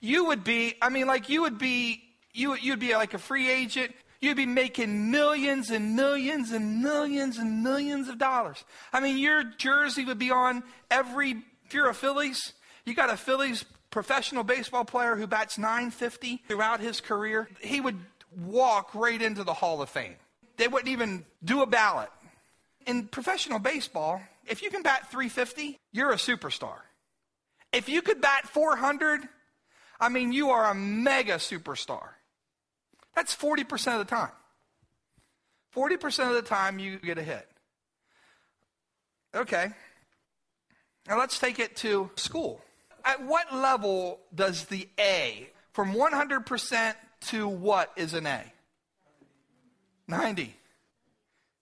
you 0.00 0.26
would 0.26 0.44
be, 0.44 0.74
I 0.80 0.88
mean, 0.88 1.06
like 1.06 1.28
you 1.28 1.42
would 1.42 1.58
be, 1.58 2.02
you, 2.32 2.54
you'd 2.56 2.80
be 2.80 2.94
like 2.94 3.14
a 3.14 3.18
free 3.18 3.50
agent. 3.50 3.92
You'd 4.20 4.36
be 4.36 4.46
making 4.46 5.10
millions 5.10 5.70
and 5.70 5.96
millions 5.96 6.52
and 6.52 6.82
millions 6.82 7.38
and 7.38 7.62
millions 7.64 8.08
of 8.08 8.18
dollars. 8.18 8.64
I 8.92 9.00
mean, 9.00 9.18
your 9.18 9.42
jersey 9.42 10.04
would 10.04 10.18
be 10.18 10.30
on 10.30 10.62
every, 10.90 11.42
if 11.72 11.76
you're 11.76 11.88
a 11.88 11.94
Phillies, 11.94 12.52
you 12.84 12.92
got 12.92 13.08
a 13.08 13.16
Phillies 13.16 13.64
professional 13.90 14.44
baseball 14.44 14.84
player 14.84 15.16
who 15.16 15.26
bats 15.26 15.56
950 15.56 16.42
throughout 16.46 16.80
his 16.80 17.00
career. 17.00 17.48
He 17.62 17.80
would 17.80 17.98
walk 18.44 18.94
right 18.94 19.22
into 19.22 19.42
the 19.42 19.54
Hall 19.54 19.80
of 19.80 19.88
Fame. 19.88 20.16
They 20.58 20.68
wouldn't 20.68 20.90
even 20.90 21.24
do 21.42 21.62
a 21.62 21.66
ballot. 21.66 22.10
In 22.86 23.06
professional 23.06 23.58
baseball, 23.58 24.20
if 24.46 24.62
you 24.62 24.68
can 24.68 24.82
bat 24.82 25.10
350, 25.10 25.78
you're 25.92 26.10
a 26.10 26.16
superstar. 26.16 26.76
If 27.72 27.88
you 27.88 28.02
could 28.02 28.20
bat 28.20 28.46
400, 28.46 29.26
I 29.98 30.10
mean, 30.10 30.30
you 30.30 30.50
are 30.50 30.70
a 30.70 30.74
mega 30.74 31.36
superstar. 31.36 32.06
That's 33.16 33.34
40% 33.34 33.94
of 33.94 33.98
the 33.98 34.14
time. 34.14 34.32
40% 35.74 36.28
of 36.28 36.34
the 36.34 36.42
time 36.42 36.78
you 36.78 36.98
get 36.98 37.16
a 37.16 37.22
hit. 37.22 37.48
Okay. 39.34 39.70
Now 41.08 41.18
let's 41.18 41.38
take 41.38 41.58
it 41.58 41.76
to 41.76 42.10
school. 42.14 42.62
At 43.04 43.24
what 43.24 43.52
level 43.54 44.20
does 44.34 44.66
the 44.66 44.88
A, 44.98 45.48
from 45.72 45.92
100% 45.94 46.94
to 47.28 47.48
what 47.48 47.92
is 47.96 48.14
an 48.14 48.26
A? 48.26 48.42
90. 50.06 50.54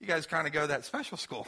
You 0.00 0.06
guys 0.06 0.26
kind 0.26 0.46
of 0.46 0.52
go 0.52 0.66
that 0.66 0.84
special 0.84 1.16
school. 1.16 1.46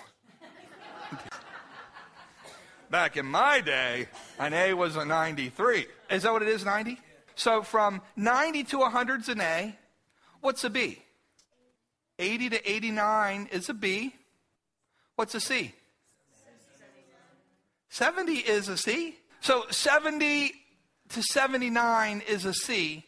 Back 2.91 3.17
in 3.17 3.27
my 3.27 3.61
day, 3.61 4.09
an 4.39 4.53
A 4.53 4.75
was 4.75 4.97
a 4.97 5.05
93. 5.05 5.87
Is 6.11 6.23
that 6.23 6.33
what 6.33 6.43
it 6.43 6.49
is, 6.49 6.65
90? 6.65 6.99
So 7.35 7.63
from 7.63 8.03
90 8.17 8.65
to 8.65 8.79
100 8.79 9.23
is 9.23 9.29
an 9.29 9.41
A. 9.41 9.77
What's 10.41 10.65
a 10.65 10.71
B? 10.71 11.03
80 12.19 12.51
to 12.51 12.71
89 12.71 13.49
is 13.53 13.69
a 13.69 13.75
B. 13.75 14.15
What's 15.17 15.35
a 15.35 15.41
C? 15.41 15.73
70 17.93 18.37
is 18.37 18.69
a 18.69 18.79
C. 18.79 19.17
So 19.43 19.65
70 19.69 20.53
to 21.11 21.23
79 21.23 22.23
is 22.27 22.47
a 22.47 22.55
C. 22.55 23.05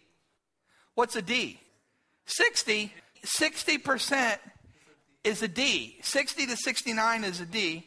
What's 0.95 1.17
a 1.17 1.23
D? 1.23 1.59
60. 2.27 2.93
60% 3.25 4.39
is 5.25 5.43
a 5.43 5.49
D. 5.49 5.97
60 6.03 6.47
to 6.47 6.57
69 6.57 7.25
is 7.25 7.41
a 7.41 7.47
D. 7.47 7.87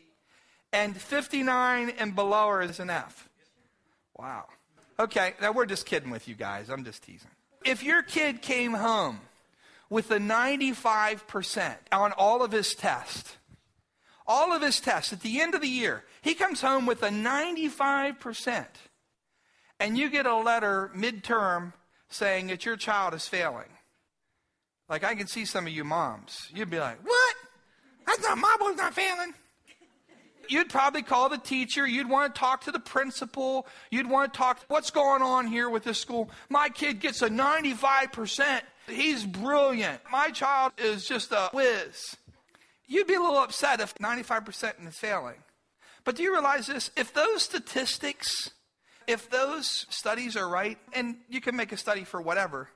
And 0.73 0.99
59 0.99 1.91
and 1.99 2.15
below 2.15 2.61
is 2.61 2.79
an 2.79 2.89
F. 2.89 3.29
Wow. 4.17 4.45
Okay, 4.99 5.35
now 5.39 5.51
we're 5.51 5.67
just 5.67 5.85
kidding 5.85 6.09
with 6.09 6.27
you 6.27 6.33
guys. 6.33 6.71
I'm 6.71 6.83
just 6.83 7.03
teasing. 7.03 7.29
If 7.63 7.83
your 7.83 8.01
kid 8.01 8.41
came 8.41 8.73
home 8.73 9.19
with 9.91 10.09
a 10.09 10.17
95% 10.17 11.75
on 11.91 12.11
all 12.13 12.43
of 12.43 12.51
his 12.51 12.73
tests, 12.73 13.36
all 14.27 14.53
of 14.53 14.61
his 14.61 14.79
tests 14.79 15.13
at 15.13 15.21
the 15.21 15.41
end 15.41 15.55
of 15.55 15.61
the 15.61 15.67
year, 15.67 16.03
he 16.21 16.33
comes 16.33 16.61
home 16.61 16.85
with 16.85 17.01
a 17.03 17.09
95%, 17.09 18.65
and 19.79 19.97
you 19.97 20.09
get 20.09 20.25
a 20.25 20.35
letter 20.35 20.91
midterm 20.95 21.73
saying 22.09 22.47
that 22.47 22.65
your 22.65 22.75
child 22.75 23.13
is 23.13 23.27
failing. 23.27 23.69
Like 24.89 25.03
I 25.03 25.15
can 25.15 25.27
see 25.27 25.45
some 25.45 25.67
of 25.67 25.73
you 25.73 25.83
moms. 25.83 26.49
You'd 26.53 26.69
be 26.69 26.79
like, 26.79 26.99
What? 27.03 27.35
That's 28.05 28.21
not 28.21 28.37
my 28.37 28.55
boy's 28.59 28.77
not 28.77 28.93
failing. 28.93 29.33
You'd 30.49 30.69
probably 30.69 31.01
call 31.01 31.27
the 31.27 31.37
teacher. 31.37 31.85
You'd 31.85 32.09
want 32.09 32.33
to 32.33 32.39
talk 32.39 32.63
to 32.63 32.71
the 32.71 32.79
principal. 32.79 33.67
You'd 33.91 34.09
want 34.09 34.33
to 34.33 34.37
talk, 34.37 34.61
what's 34.69 34.91
going 34.91 35.21
on 35.21 35.47
here 35.47 35.69
with 35.69 35.83
this 35.83 35.99
school? 35.99 36.29
My 36.49 36.69
kid 36.69 37.01
gets 37.01 37.21
a 37.21 37.29
95%. 37.29 38.61
He's 38.87 39.25
brilliant. 39.25 39.99
My 40.09 40.29
child 40.29 40.71
is 40.77 41.05
just 41.05 41.33
a 41.33 41.49
whiz. 41.53 42.15
You'd 42.87 43.07
be 43.07 43.15
a 43.15 43.19
little 43.19 43.37
upset 43.37 43.81
if 43.81 43.93
95% 43.95 44.87
is 44.87 44.95
failing. 44.95 45.35
But 46.05 46.15
do 46.15 46.23
you 46.23 46.31
realize 46.31 46.67
this? 46.67 46.89
If 46.95 47.13
those 47.13 47.43
statistics, 47.43 48.51
if 49.07 49.29
those 49.29 49.85
studies 49.89 50.37
are 50.37 50.47
right, 50.47 50.77
and 50.93 51.17
you 51.29 51.41
can 51.41 51.55
make 51.55 51.73
a 51.73 51.77
study 51.77 52.05
for 52.05 52.21
whatever, 52.21 52.69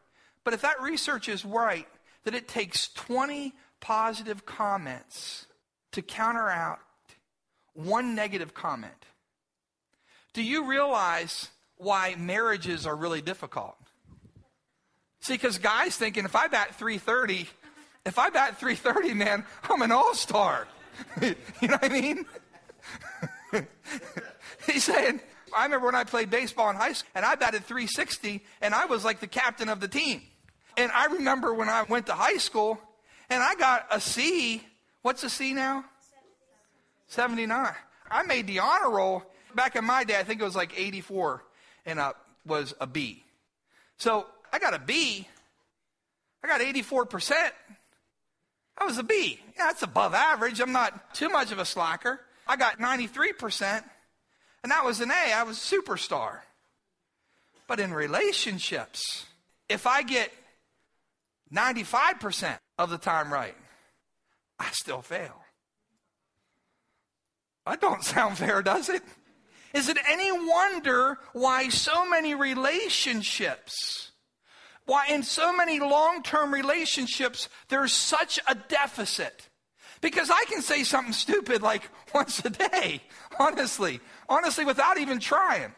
but 0.44 0.54
if 0.54 0.62
that 0.62 0.82
research 0.82 1.30
is 1.30 1.46
right, 1.46 1.88
that 2.26 2.36
it 2.36 2.48
takes 2.48 2.90
20 2.90 3.54
positive 3.80 4.46
comments 4.46 5.48
to 5.94 6.02
counteract 6.02 6.82
one 7.74 8.16
negative 8.16 8.54
comment. 8.54 9.06
Do 10.34 10.44
you 10.44 10.68
realize 10.68 11.50
why 11.78 12.16
marriages 12.18 12.86
are 12.86 12.96
really 12.96 13.22
difficult? 13.22 13.76
See, 15.22 15.34
because 15.34 15.58
guys 15.58 15.96
thinking 15.96 16.26
if 16.26 16.36
I 16.36 16.48
bat 16.48 16.76
330, 16.76 17.48
if 18.06 18.18
I 18.18 18.30
bat 18.30 18.60
330, 18.60 19.14
man, 19.14 19.46
I'm 19.70 19.82
an 19.82 19.92
all 19.92 20.14
star. 20.14 20.68
you 21.22 21.36
know 21.62 21.78
what 21.78 21.84
I 21.84 21.90
mean? 21.90 22.26
He's 24.66 24.84
saying, 24.84 25.20
I 25.56 25.64
remember 25.64 25.88
when 25.88 25.96
I 25.96 26.04
played 26.04 26.30
baseball 26.30 26.70
in 26.70 26.76
high 26.76 26.94
school 26.94 27.10
and 27.16 27.26
I 27.26 27.36
batted 27.36 27.66
360 27.66 28.44
and 28.62 28.74
I 28.74 28.86
was 28.86 29.04
like 29.04 29.20
the 29.20 29.28
captain 29.28 29.70
of 29.70 29.80
the 29.80 29.88
team. 29.88 30.22
And 30.78 30.92
I 30.92 31.06
remember 31.06 31.54
when 31.54 31.70
I 31.70 31.84
went 31.84 32.06
to 32.08 32.14
high 32.14 32.38
school 32.38 32.80
and 33.30 33.44
I 33.44 33.56
got 33.56 33.86
a 33.92 34.00
C. 34.00 34.64
What's 35.02 35.24
a 35.24 35.30
C 35.30 35.54
now? 35.54 35.86
79. 37.08 37.74
I 38.10 38.24
made 38.24 38.48
the 38.48 38.60
honor 38.60 38.90
roll. 38.90 39.24
Back 39.54 39.76
in 39.76 39.84
my 39.84 40.06
day, 40.06 40.18
I 40.18 40.24
think 40.24 40.40
it 40.40 40.46
was 40.46 40.56
like 40.56 40.80
84 40.80 41.44
and 41.86 42.00
up 42.00 42.26
was 42.46 42.74
a 42.80 42.88
B. 42.88 43.24
So 43.98 44.26
I 44.52 44.60
got 44.60 44.74
a 44.74 44.80
B. 44.80 45.28
I 46.44 46.48
got 46.48 46.62
84%. 46.62 47.34
That 48.80 48.86
was 48.86 48.98
a 48.98 49.04
B. 49.04 49.40
Yeah, 49.58 49.68
that's 49.68 49.84
above 49.84 50.14
average. 50.14 50.60
I'm 50.60 50.72
not 50.72 51.14
too 51.14 51.30
much 51.30 51.52
of 51.52 51.60
a 51.60 51.66
slacker. 51.66 52.20
I 52.48 52.56
got 52.56 52.80
93%, 52.80 53.84
and 54.64 54.72
that 54.72 54.84
was 54.84 55.02
an 55.02 55.12
A. 55.12 55.34
I 55.34 55.44
was 55.44 55.58
a 55.58 55.76
superstar. 55.76 56.40
But 57.68 57.80
in 57.80 57.94
relationships, 57.94 59.26
if 59.70 59.88
I 59.88 60.04
get 60.04 60.32
95% 61.54 62.58
of 62.78 62.90
the 62.90 62.98
time 62.98 63.32
right, 63.32 63.56
I 64.60 64.70
still 64.72 65.02
fail. 65.02 65.42
That 67.66 67.82
don't 67.82 68.04
sound 68.04 68.38
fair, 68.38 68.62
does 68.62 68.90
it? 68.90 69.04
Is 69.74 69.88
it 69.88 69.98
any 70.08 70.32
wonder 70.32 71.18
why 71.34 71.70
so 71.70 72.06
many 72.08 72.36
relationships, 72.36 74.11
why 74.92 75.06
in 75.08 75.24
so 75.24 75.56
many 75.56 75.80
long 75.80 76.22
term 76.22 76.54
relationships, 76.54 77.48
there's 77.70 77.94
such 77.94 78.42
a 78.46 78.54
deficit? 78.54 79.48
Because 80.02 80.30
I 80.30 80.44
can 80.50 80.62
say 80.62 80.84
something 80.84 81.14
stupid 81.14 81.62
like 81.62 81.90
once 82.14 82.44
a 82.44 82.50
day, 82.50 83.02
honestly, 83.40 84.02
honestly, 84.28 84.66
without 84.66 84.98
even 84.98 85.20
trying. 85.20 85.74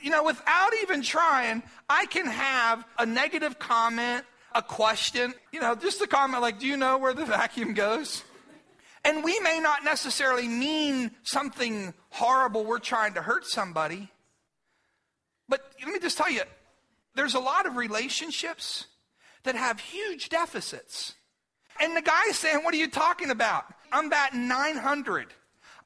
You 0.00 0.08
know, 0.08 0.24
without 0.24 0.70
even 0.82 1.02
trying, 1.02 1.62
I 1.90 2.06
can 2.06 2.24
have 2.24 2.86
a 2.98 3.04
negative 3.04 3.58
comment, 3.58 4.24
a 4.54 4.62
question, 4.62 5.34
you 5.52 5.60
know, 5.60 5.74
just 5.74 6.00
a 6.00 6.06
comment 6.06 6.40
like, 6.40 6.58
Do 6.58 6.66
you 6.66 6.78
know 6.78 6.96
where 6.96 7.12
the 7.12 7.26
vacuum 7.26 7.74
goes? 7.74 8.24
And 9.04 9.22
we 9.22 9.38
may 9.40 9.60
not 9.60 9.84
necessarily 9.84 10.48
mean 10.48 11.10
something 11.22 11.92
horrible, 12.08 12.64
we're 12.64 12.78
trying 12.78 13.12
to 13.12 13.20
hurt 13.20 13.44
somebody. 13.44 14.10
But 15.50 15.70
let 15.84 15.92
me 15.92 15.98
just 15.98 16.16
tell 16.16 16.30
you, 16.30 16.40
there's 17.14 17.34
a 17.34 17.40
lot 17.40 17.66
of 17.66 17.76
relationships 17.76 18.86
that 19.44 19.54
have 19.54 19.80
huge 19.80 20.28
deficits. 20.28 21.14
And 21.80 21.96
the 21.96 22.02
guy's 22.02 22.36
saying, 22.38 22.64
What 22.64 22.74
are 22.74 22.78
you 22.78 22.90
talking 22.90 23.30
about? 23.30 23.64
I'm 23.92 24.08
batting 24.08 24.48
900. 24.48 25.28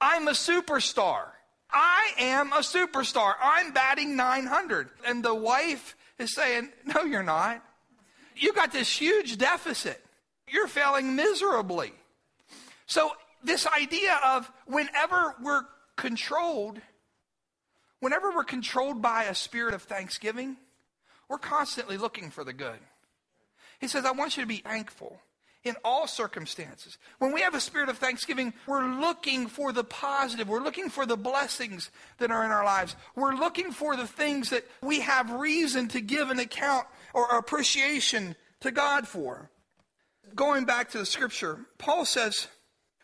I'm 0.00 0.28
a 0.28 0.32
superstar. 0.32 1.24
I 1.70 2.12
am 2.18 2.52
a 2.52 2.58
superstar. 2.58 3.34
I'm 3.42 3.72
batting 3.72 4.16
900. 4.16 4.90
And 5.06 5.24
the 5.24 5.34
wife 5.34 5.96
is 6.18 6.34
saying, 6.34 6.70
No, 6.84 7.02
you're 7.02 7.22
not. 7.22 7.62
You 8.36 8.52
got 8.52 8.72
this 8.72 8.90
huge 8.90 9.38
deficit. 9.38 10.02
You're 10.48 10.68
failing 10.68 11.16
miserably. 11.16 11.92
So, 12.86 13.12
this 13.44 13.66
idea 13.66 14.18
of 14.24 14.50
whenever 14.66 15.34
we're 15.42 15.62
controlled, 15.96 16.80
whenever 18.00 18.30
we're 18.30 18.44
controlled 18.44 19.00
by 19.00 19.24
a 19.24 19.34
spirit 19.34 19.74
of 19.74 19.82
thanksgiving, 19.82 20.56
we're 21.28 21.38
constantly 21.38 21.96
looking 21.96 22.30
for 22.30 22.44
the 22.44 22.52
good. 22.52 22.78
He 23.80 23.88
says, 23.88 24.04
I 24.04 24.12
want 24.12 24.36
you 24.36 24.42
to 24.42 24.48
be 24.48 24.58
thankful 24.58 25.20
in 25.64 25.76
all 25.84 26.06
circumstances. 26.06 26.98
When 27.18 27.32
we 27.32 27.42
have 27.42 27.54
a 27.54 27.60
spirit 27.60 27.88
of 27.88 27.98
thanksgiving, 27.98 28.54
we're 28.66 28.86
looking 28.86 29.46
for 29.46 29.72
the 29.72 29.84
positive. 29.84 30.48
We're 30.48 30.62
looking 30.62 30.88
for 30.88 31.04
the 31.04 31.16
blessings 31.16 31.90
that 32.18 32.30
are 32.30 32.44
in 32.44 32.50
our 32.50 32.64
lives. 32.64 32.96
We're 33.14 33.34
looking 33.34 33.72
for 33.72 33.96
the 33.96 34.06
things 34.06 34.50
that 34.50 34.64
we 34.82 35.00
have 35.00 35.30
reason 35.30 35.88
to 35.88 36.00
give 36.00 36.30
an 36.30 36.38
account 36.38 36.86
or 37.12 37.26
appreciation 37.36 38.36
to 38.60 38.70
God 38.70 39.06
for. 39.06 39.50
Going 40.34 40.64
back 40.64 40.90
to 40.90 40.98
the 40.98 41.06
scripture, 41.06 41.66
Paul 41.78 42.04
says, 42.04 42.48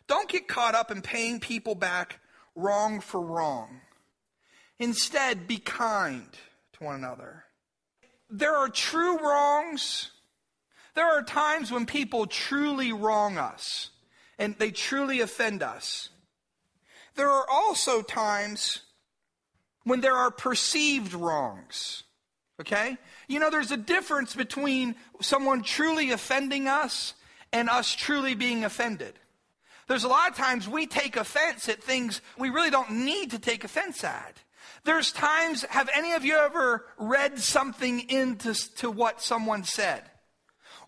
don't 0.07 0.29
get 0.29 0.49
caught 0.49 0.75
up 0.75 0.91
in 0.91 1.03
paying 1.03 1.41
people 1.41 1.75
back 1.75 2.21
wrong 2.55 3.01
for 3.01 3.21
wrong. 3.21 3.81
Instead, 4.79 5.47
be 5.47 5.57
kind 5.59 6.29
to 6.75 6.85
one 6.85 6.97
another. 6.97 7.45
There 8.35 8.57
are 8.57 8.69
true 8.69 9.17
wrongs. 9.19 10.11
There 10.97 11.07
are 11.07 11.23
times 11.23 11.71
when 11.71 11.87
people 11.87 12.27
truly 12.27 12.93
wrong 12.93 13.39
us 13.39 13.91
and 14.41 14.57
they 14.59 14.73
truly 14.73 15.21
offend 15.21 15.63
us. 15.63 16.09
There 17.15 17.31
are 17.31 17.49
also 17.49 18.03
times 18.03 18.81
when 19.85 20.01
there 20.01 20.17
are 20.17 20.33
perceived 20.33 21.15
wrongs. 21.15 22.03
Okay? 22.61 22.97
You 23.29 23.39
know, 23.39 23.51
there's 23.51 23.71
a 23.71 23.77
difference 23.77 24.35
between 24.35 24.97
someone 25.21 25.63
truly 25.63 26.11
offending 26.11 26.67
us 26.67 27.15
and 27.53 27.71
us 27.71 27.95
truly 27.95 28.35
being 28.35 28.65
offended. 28.65 29.15
There's 29.87 30.03
a 30.03 30.09
lot 30.09 30.29
of 30.29 30.37
times 30.37 30.69
we 30.69 30.89
take 30.89 31.15
offense 31.15 31.69
at 31.69 31.85
things 31.85 32.21
we 32.37 32.51
really 32.51 32.71
don't 32.71 33.05
need 33.05 33.31
to 33.31 33.39
take 33.39 33.63
offense 33.63 34.03
at. 34.03 34.39
There's 34.85 35.13
times, 35.13 35.63
have 35.71 35.89
any 35.95 36.13
of 36.13 36.25
you 36.25 36.37
ever 36.37 36.87
read 36.99 37.39
something 37.39 38.01
into 38.11 38.55
to 38.77 38.91
what 38.91 39.23
someone 39.23 39.65
said? 39.65 40.03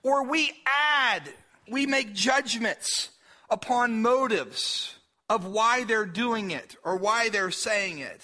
Or 0.02 0.24
we 0.24 0.52
add, 0.66 1.22
we 1.68 1.86
make 1.86 2.12
judgments 2.12 3.10
upon 3.50 4.02
motives 4.02 4.94
of 5.28 5.46
why 5.46 5.84
they're 5.84 6.06
doing 6.06 6.50
it 6.50 6.76
or 6.84 6.96
why 6.96 7.28
they're 7.28 7.50
saying 7.50 7.98
it. 7.98 8.22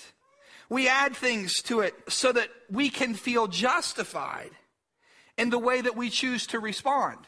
We 0.69 0.89
add 0.89 1.17
things 1.17 1.61
to 1.63 1.81
it 1.81 1.95
so 2.09 2.33
that 2.33 2.49
we 2.71 2.89
can 2.89 3.15
feel 3.15 3.47
justified 3.47 4.51
in 5.37 5.51
the 5.51 5.59
way 5.59 5.81
that 5.81 5.97
we 5.97 6.09
choose 6.11 6.47
to 6.49 6.61
respond. 6.61 7.19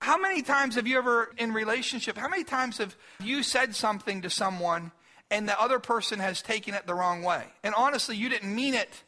How 0.00 0.18
many 0.18 0.42
times 0.42 0.76
have 0.76 0.86
you 0.86 0.98
ever, 0.98 1.32
in 1.38 1.52
relationship, 1.52 2.16
how 2.16 2.28
many 2.28 2.44
times 2.44 2.78
have 2.78 2.96
you 3.22 3.42
said 3.42 3.74
something 3.74 4.22
to 4.22 4.30
someone 4.30 4.92
and 5.30 5.48
the 5.48 5.60
other 5.60 5.78
person 5.78 6.18
has 6.20 6.42
taken 6.42 6.74
it 6.74 6.86
the 6.86 6.94
wrong 6.94 7.22
way? 7.22 7.44
And 7.62 7.74
honestly, 7.74 8.16
you 8.16 8.28
didn't 8.28 8.54
mean 8.54 8.74
it 8.74 9.02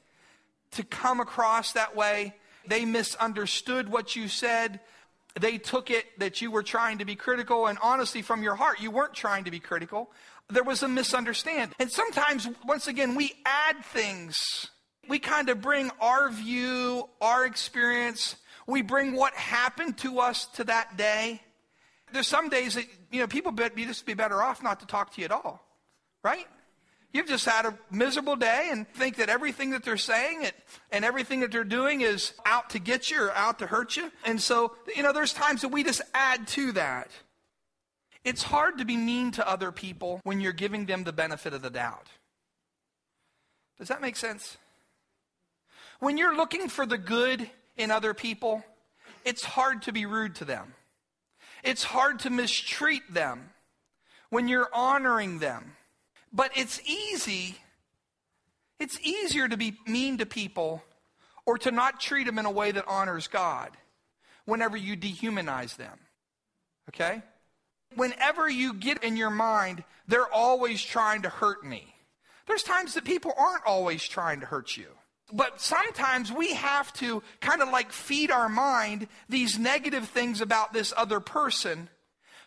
to 0.73 0.85
come 0.85 1.21
across 1.21 1.73
that 1.73 1.97
way. 1.97 2.35
They 2.67 2.85
misunderstood 2.85 3.89
what 3.89 4.17
you 4.17 4.29
said. 4.29 4.81
They 5.41 5.59
took 5.59 5.91
it 5.91 6.07
that 6.19 6.41
you 6.43 6.51
were 6.51 6.63
trying 6.63 6.99
to 6.99 7.05
be 7.05 7.17
critical. 7.17 7.67
And 7.67 7.79
honestly, 7.83 8.23
from 8.23 8.43
your 8.43 8.55
heart, 8.55 8.81
you 8.81 8.91
weren't 8.91 9.15
trying 9.15 9.45
to 9.45 9.51
be 9.51 9.61
critical. 9.61 10.11
There 10.51 10.65
was 10.65 10.83
a 10.83 10.89
misunderstanding. 10.89 11.75
And 11.79 11.91
sometimes, 11.91 12.49
once 12.67 12.89
again, 12.89 13.15
we 13.15 13.35
add 13.45 13.85
things. 13.85 14.67
We 15.09 15.19
kind 15.19 15.49
of 15.49 15.61
bring 15.61 15.91
our 16.01 16.31
view, 16.31 17.09
our 17.21 17.47
experience, 17.47 18.37
we 18.67 18.83
bring 18.83 19.15
what 19.15 19.33
happened 19.33 19.97
to 19.99 20.21
us 20.21 20.47
to 20.57 20.65
that 20.65 20.97
day. 20.99 21.41
There's 22.13 22.27
some 22.27 22.51
days 22.51 22.75
that, 22.75 22.85
you 23.11 23.21
know, 23.21 23.27
people 23.27 23.53
be, 23.53 23.87
just 23.87 24.05
be 24.05 24.15
better 24.15 24.43
off 24.43 24.63
not 24.63 24.81
to 24.81 24.87
talk 24.87 25.15
to 25.15 25.21
you 25.21 25.25
at 25.25 25.33
all, 25.33 25.67
right? 26.23 26.47
You've 27.13 27.29
just 27.29 27.47
had 27.47 27.65
a 27.65 27.79
miserable 27.91 28.37
day 28.37 28.69
and 28.71 28.87
think 28.87 29.17
that 29.17 29.31
everything 29.31 29.71
that 29.71 29.83
they're 29.83 29.97
saying 29.97 30.45
and, 30.45 30.53
and 30.93 31.05
everything 31.05 31.41
that 31.41 31.51
they're 31.51 31.65
doing 31.65 32.03
is 32.03 32.33
out 32.45 32.71
to 32.71 32.79
get 32.79 33.11
you 33.11 33.23
or 33.23 33.33
out 33.33 33.59
to 33.61 33.67
hurt 33.67 33.97
you. 33.97 34.13
And 34.25 34.41
so, 34.41 34.75
you 34.95 35.03
know, 35.03 35.13
there's 35.13 35.33
times 35.33 35.63
that 35.63 35.69
we 35.69 35.83
just 35.83 36.03
add 36.13 36.47
to 36.49 36.73
that. 36.73 37.11
It's 38.25 38.43
hard 38.43 38.79
to 38.79 38.85
be 38.85 38.97
mean 38.97 39.31
to 39.33 39.49
other 39.49 39.73
people 39.73 40.21
when 40.25 40.41
you're 40.41 40.53
giving 40.53 40.85
them 40.85 41.05
the 41.05 41.13
benefit 41.13 41.55
of 41.55 41.63
the 41.63 41.71
doubt. 41.71 42.09
Does 43.79 43.89
that 43.89 44.03
make 44.03 44.17
sense? 44.17 44.59
When 46.01 46.19
you're 46.19 46.37
looking 46.37 46.69
for 46.69 46.85
the 46.85 46.99
good 46.99 47.49
in 47.77 47.91
other 47.91 48.13
people, 48.13 48.65
it's 49.25 49.45
hard 49.45 49.83
to 49.83 49.93
be 49.93 50.05
rude 50.05 50.35
to 50.37 50.45
them. 50.45 50.75
It's 51.65 51.85
hard 51.85 52.21
to 52.21 52.31
mistreat 52.31 53.03
them 53.13 53.51
when 54.31 54.47
you're 54.47 54.69
honoring 54.75 55.39
them. 55.39 55.73
But 56.33 56.53
it's 56.57 56.81
easy, 56.87 57.57
it's 58.79 58.99
easier 59.01 59.49
to 59.49 59.57
be 59.57 59.79
mean 59.87 60.19
to 60.19 60.27
people 60.27 60.83
or 61.47 61.59
to 61.59 61.71
not 61.71 62.01
treat 62.01 62.27
them 62.27 62.39
in 62.39 62.47
a 62.47 62.51
way 62.51 62.71
that 62.71 62.85
honors 62.87 63.27
God 63.27 63.71
whenever 64.45 64.77
you 64.77 64.97
dehumanize 64.97 65.77
them. 65.77 65.99
Okay? 66.91 67.23
Whenever 67.95 68.49
you 68.49 68.75
get 68.75 69.03
in 69.03 69.17
your 69.17 69.31
mind, 69.31 69.85
they're 70.07 70.33
always 70.33 70.83
trying 70.83 71.23
to 71.23 71.29
hurt 71.29 71.65
me. 71.65 71.95
There's 72.47 72.63
times 72.63 72.95
that 72.95 73.05
people 73.05 73.33
aren't 73.37 73.67
always 73.67 74.07
trying 74.07 74.41
to 74.41 74.47
hurt 74.47 74.77
you. 74.77 74.89
But 75.33 75.61
sometimes 75.61 76.33
we 76.33 76.55
have 76.55 76.93
to 76.95 77.23
kind 77.41 77.61
of 77.61 77.69
like 77.69 77.93
feed 77.93 78.31
our 78.31 78.49
mind 78.49 79.09
these 79.29 79.59
negative 79.59 80.09
things 80.09 80.41
about 80.41 80.73
this 80.73 80.95
other 80.97 81.21
person 81.21 81.91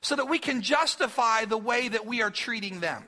so 0.01 0.15
that 0.15 0.29
we 0.29 0.39
can 0.39 0.61
justify 0.61 1.45
the 1.45 1.57
way 1.57 1.87
that 1.87 2.07
we 2.07 2.23
are 2.23 2.31
treating 2.31 2.79
them. 2.79 3.07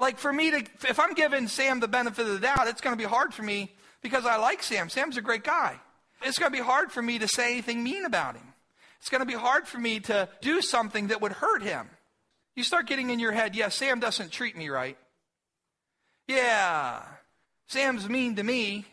Like 0.00 0.18
for 0.18 0.32
me 0.32 0.50
to, 0.50 0.64
if 0.88 0.98
I'm 0.98 1.12
giving 1.12 1.46
Sam 1.46 1.78
the 1.78 1.86
benefit 1.86 2.26
of 2.26 2.32
the 2.32 2.40
doubt, 2.40 2.66
it's 2.66 2.80
going 2.80 2.96
to 2.96 3.02
be 3.02 3.08
hard 3.08 3.34
for 3.34 3.42
me 3.42 3.70
because 4.00 4.24
I 4.24 4.38
like 4.38 4.62
Sam. 4.62 4.88
Sam's 4.88 5.18
a 5.18 5.22
great 5.22 5.44
guy. 5.44 5.78
It's 6.22 6.38
going 6.38 6.50
to 6.50 6.58
be 6.58 6.64
hard 6.64 6.90
for 6.90 7.02
me 7.02 7.18
to 7.18 7.28
say 7.28 7.52
anything 7.52 7.84
mean 7.84 8.06
about 8.06 8.34
him. 8.34 8.54
It's 8.98 9.10
going 9.10 9.20
to 9.20 9.26
be 9.26 9.34
hard 9.34 9.68
for 9.68 9.78
me 9.78 10.00
to 10.00 10.28
do 10.40 10.62
something 10.62 11.08
that 11.08 11.20
would 11.20 11.32
hurt 11.32 11.62
him. 11.62 11.88
You 12.56 12.64
start 12.64 12.86
getting 12.86 13.10
in 13.10 13.20
your 13.20 13.32
head, 13.32 13.54
yeah, 13.54 13.68
Sam 13.68 14.00
doesn't 14.00 14.30
treat 14.30 14.56
me 14.56 14.68
right. 14.68 14.98
Yeah, 16.26 17.02
Sam's 17.68 18.08
mean 18.08 18.36
to 18.36 18.42
me. 18.42 18.86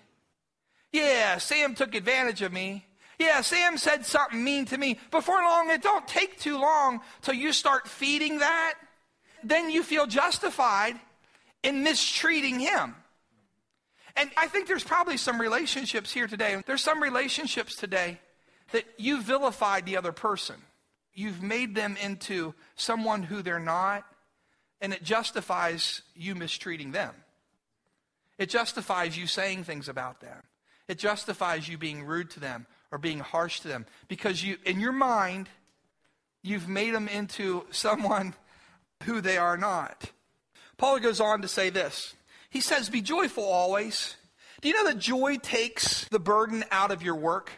Yeah, 0.91 1.37
Sam 1.37 1.75
took 1.75 1.95
advantage 1.95 2.41
of 2.41 2.53
me. 2.53 2.85
Yeah, 3.19 3.41
Sam 3.41 3.77
said 3.77 4.05
something 4.05 4.43
mean 4.43 4.65
to 4.65 4.77
me. 4.77 4.99
Before 5.11 5.41
long, 5.41 5.69
it 5.69 5.81
don't 5.81 6.07
take 6.07 6.39
too 6.39 6.59
long 6.59 7.01
till 7.21 7.33
you 7.33 7.51
start 7.51 7.87
feeding 7.87 8.39
that. 8.39 8.75
Then 9.43 9.69
you 9.69 9.83
feel 9.83 10.07
justified 10.07 10.99
in 11.63 11.83
mistreating 11.83 12.59
him. 12.59 12.95
And 14.15 14.31
I 14.35 14.47
think 14.47 14.67
there's 14.67 14.83
probably 14.83 15.17
some 15.17 15.39
relationships 15.39 16.11
here 16.11 16.27
today. 16.27 16.61
There's 16.65 16.83
some 16.83 17.01
relationships 17.01 17.75
today 17.75 18.19
that 18.71 18.85
you 18.97 19.21
vilified 19.21 19.85
the 19.85 19.97
other 19.97 20.11
person. 20.11 20.55
You've 21.13 21.41
made 21.41 21.75
them 21.75 21.97
into 22.01 22.53
someone 22.75 23.23
who 23.23 23.41
they're 23.41 23.59
not, 23.59 24.05
and 24.81 24.93
it 24.93 25.03
justifies 25.03 26.01
you 26.15 26.35
mistreating 26.35 26.91
them. 26.91 27.13
It 28.37 28.49
justifies 28.49 29.17
you 29.17 29.27
saying 29.27 29.63
things 29.63 29.89
about 29.89 30.21
them. 30.21 30.43
It 30.87 30.99
justifies 30.99 31.67
you 31.67 31.77
being 31.77 32.03
rude 32.03 32.29
to 32.31 32.39
them 32.39 32.65
or 32.91 32.97
being 32.97 33.19
harsh 33.19 33.59
to 33.61 33.67
them 33.67 33.85
because 34.07 34.43
you, 34.43 34.57
in 34.65 34.79
your 34.79 34.91
mind, 34.91 35.49
you've 36.41 36.67
made 36.67 36.93
them 36.93 37.07
into 37.07 37.65
someone 37.71 38.33
who 39.03 39.21
they 39.21 39.37
are 39.37 39.57
not. 39.57 40.11
Paul 40.77 40.99
goes 40.99 41.19
on 41.19 41.41
to 41.41 41.47
say 41.47 41.69
this. 41.69 42.15
He 42.49 42.61
says, 42.61 42.89
Be 42.89 43.01
joyful 43.01 43.43
always. 43.43 44.15
Do 44.61 44.67
you 44.67 44.75
know 44.75 44.89
that 44.89 44.99
joy 44.99 45.37
takes 45.37 46.05
the 46.05 46.19
burden 46.19 46.63
out 46.71 46.91
of 46.91 47.03
your 47.03 47.15
work? 47.15 47.51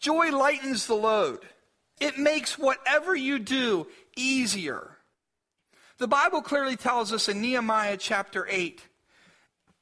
Joy 0.00 0.30
lightens 0.30 0.86
the 0.86 0.94
load. 0.94 1.40
It 2.00 2.18
makes 2.18 2.58
whatever 2.58 3.14
you 3.14 3.38
do 3.38 3.86
easier. 4.16 4.96
The 5.98 6.08
Bible 6.08 6.42
clearly 6.42 6.76
tells 6.76 7.12
us 7.12 7.28
in 7.28 7.40
Nehemiah 7.40 7.96
chapter 7.96 8.46
8 8.48 8.80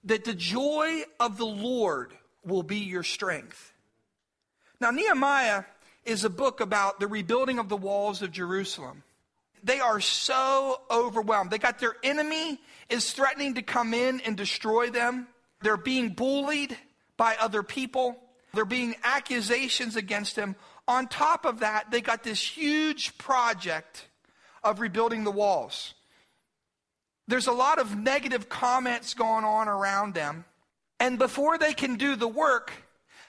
that 0.05 0.25
the 0.25 0.35
joy 0.35 1.03
of 1.21 1.37
the 1.37 1.47
Lord 1.47 2.15
will 2.45 2.63
be 2.63 2.79
your 2.79 3.03
strength. 3.03 3.73
Now, 4.81 4.91
Nehemiah 4.91 5.65
is 6.05 6.25
a 6.25 6.31
book 6.31 6.61
about 6.61 7.01
the 7.01 7.07
rebuilding 7.07 7.59
of 7.59 7.69
the 7.69 7.77
walls 7.77 8.23
of 8.23 8.31
Jerusalem. 8.31 9.03
They 9.67 9.81
are 9.81 10.01
so 10.01 10.81
overwhelmed. 10.89 11.51
They 11.51 11.59
got 11.59 11.81
their 11.81 11.97
enemy 12.05 12.61
is 12.89 13.11
threatening 13.13 13.55
to 13.55 13.63
come 13.63 13.95
in 13.95 14.21
and 14.21 14.37
destroy 14.37 14.91
them. 14.91 15.27
They're 15.61 15.77
being 15.77 16.11
bullied 16.11 16.77
by 17.17 17.35
other 17.41 17.65
people. 17.65 18.17
There 18.55 18.65
being 18.65 18.95
accusations 19.03 19.97
against 19.97 20.37
them. 20.37 20.55
On 20.87 21.09
top 21.09 21.45
of 21.45 21.61
that, 21.61 21.91
they 21.91 22.01
got 22.01 22.23
this 22.23 22.41
huge 22.41 23.19
project 23.19 24.07
of 24.63 24.79
rebuilding 24.79 25.25
the 25.25 25.33
walls. 25.33 25.95
There's 27.27 27.49
a 27.49 27.53
lot 27.53 27.81
of 27.81 27.99
negative 27.99 28.49
comments 28.49 29.15
going 29.15 29.45
on 29.45 29.67
around 29.67 30.15
them. 30.15 30.45
And 31.01 31.19
before 31.19 31.59
they 31.59 31.75
can 31.75 31.97
do 31.97 32.15
the 32.15 32.29
work, 32.29 32.73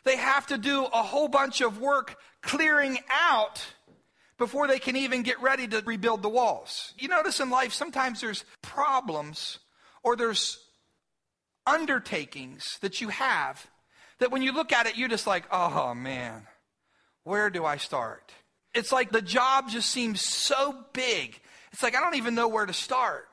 they 0.03 0.17
have 0.17 0.45
to 0.47 0.59
do 0.59 0.85
a 0.85 1.01
whole 1.01 1.29
bunch 1.29 1.61
of 1.61 1.79
work 1.79 2.15
clearing 2.43 2.99
out 3.09 3.65
before 4.37 4.67
they 4.67 4.79
can 4.79 4.95
even 4.95 5.23
get 5.23 5.41
ready 5.41 5.67
to 5.67 5.81
rebuild 5.85 6.21
the 6.21 6.29
walls. 6.29 6.93
You 6.97 7.07
notice 7.07 7.39
in 7.39 7.49
life, 7.49 7.73
sometimes 7.73 8.21
there's 8.21 8.45
problems 8.61 9.59
or 10.03 10.15
there's 10.15 10.59
undertakings 11.65 12.77
that 12.81 13.01
you 13.01 13.09
have 13.09 13.67
that 14.19 14.31
when 14.31 14.41
you 14.41 14.51
look 14.51 14.71
at 14.71 14.85
it, 14.85 14.97
you're 14.97 15.09
just 15.09 15.27
like, 15.27 15.45
oh 15.51 15.93
man, 15.93 16.47
where 17.23 17.49
do 17.49 17.65
I 17.65 17.77
start? 17.77 18.31
It's 18.73 18.91
like 18.91 19.11
the 19.11 19.21
job 19.21 19.69
just 19.69 19.89
seems 19.89 20.21
so 20.21 20.85
big. 20.93 21.39
It's 21.71 21.83
like, 21.83 21.95
I 21.95 21.99
don't 21.99 22.15
even 22.15 22.35
know 22.35 22.47
where 22.47 22.65
to 22.65 22.73
start. 22.73 23.27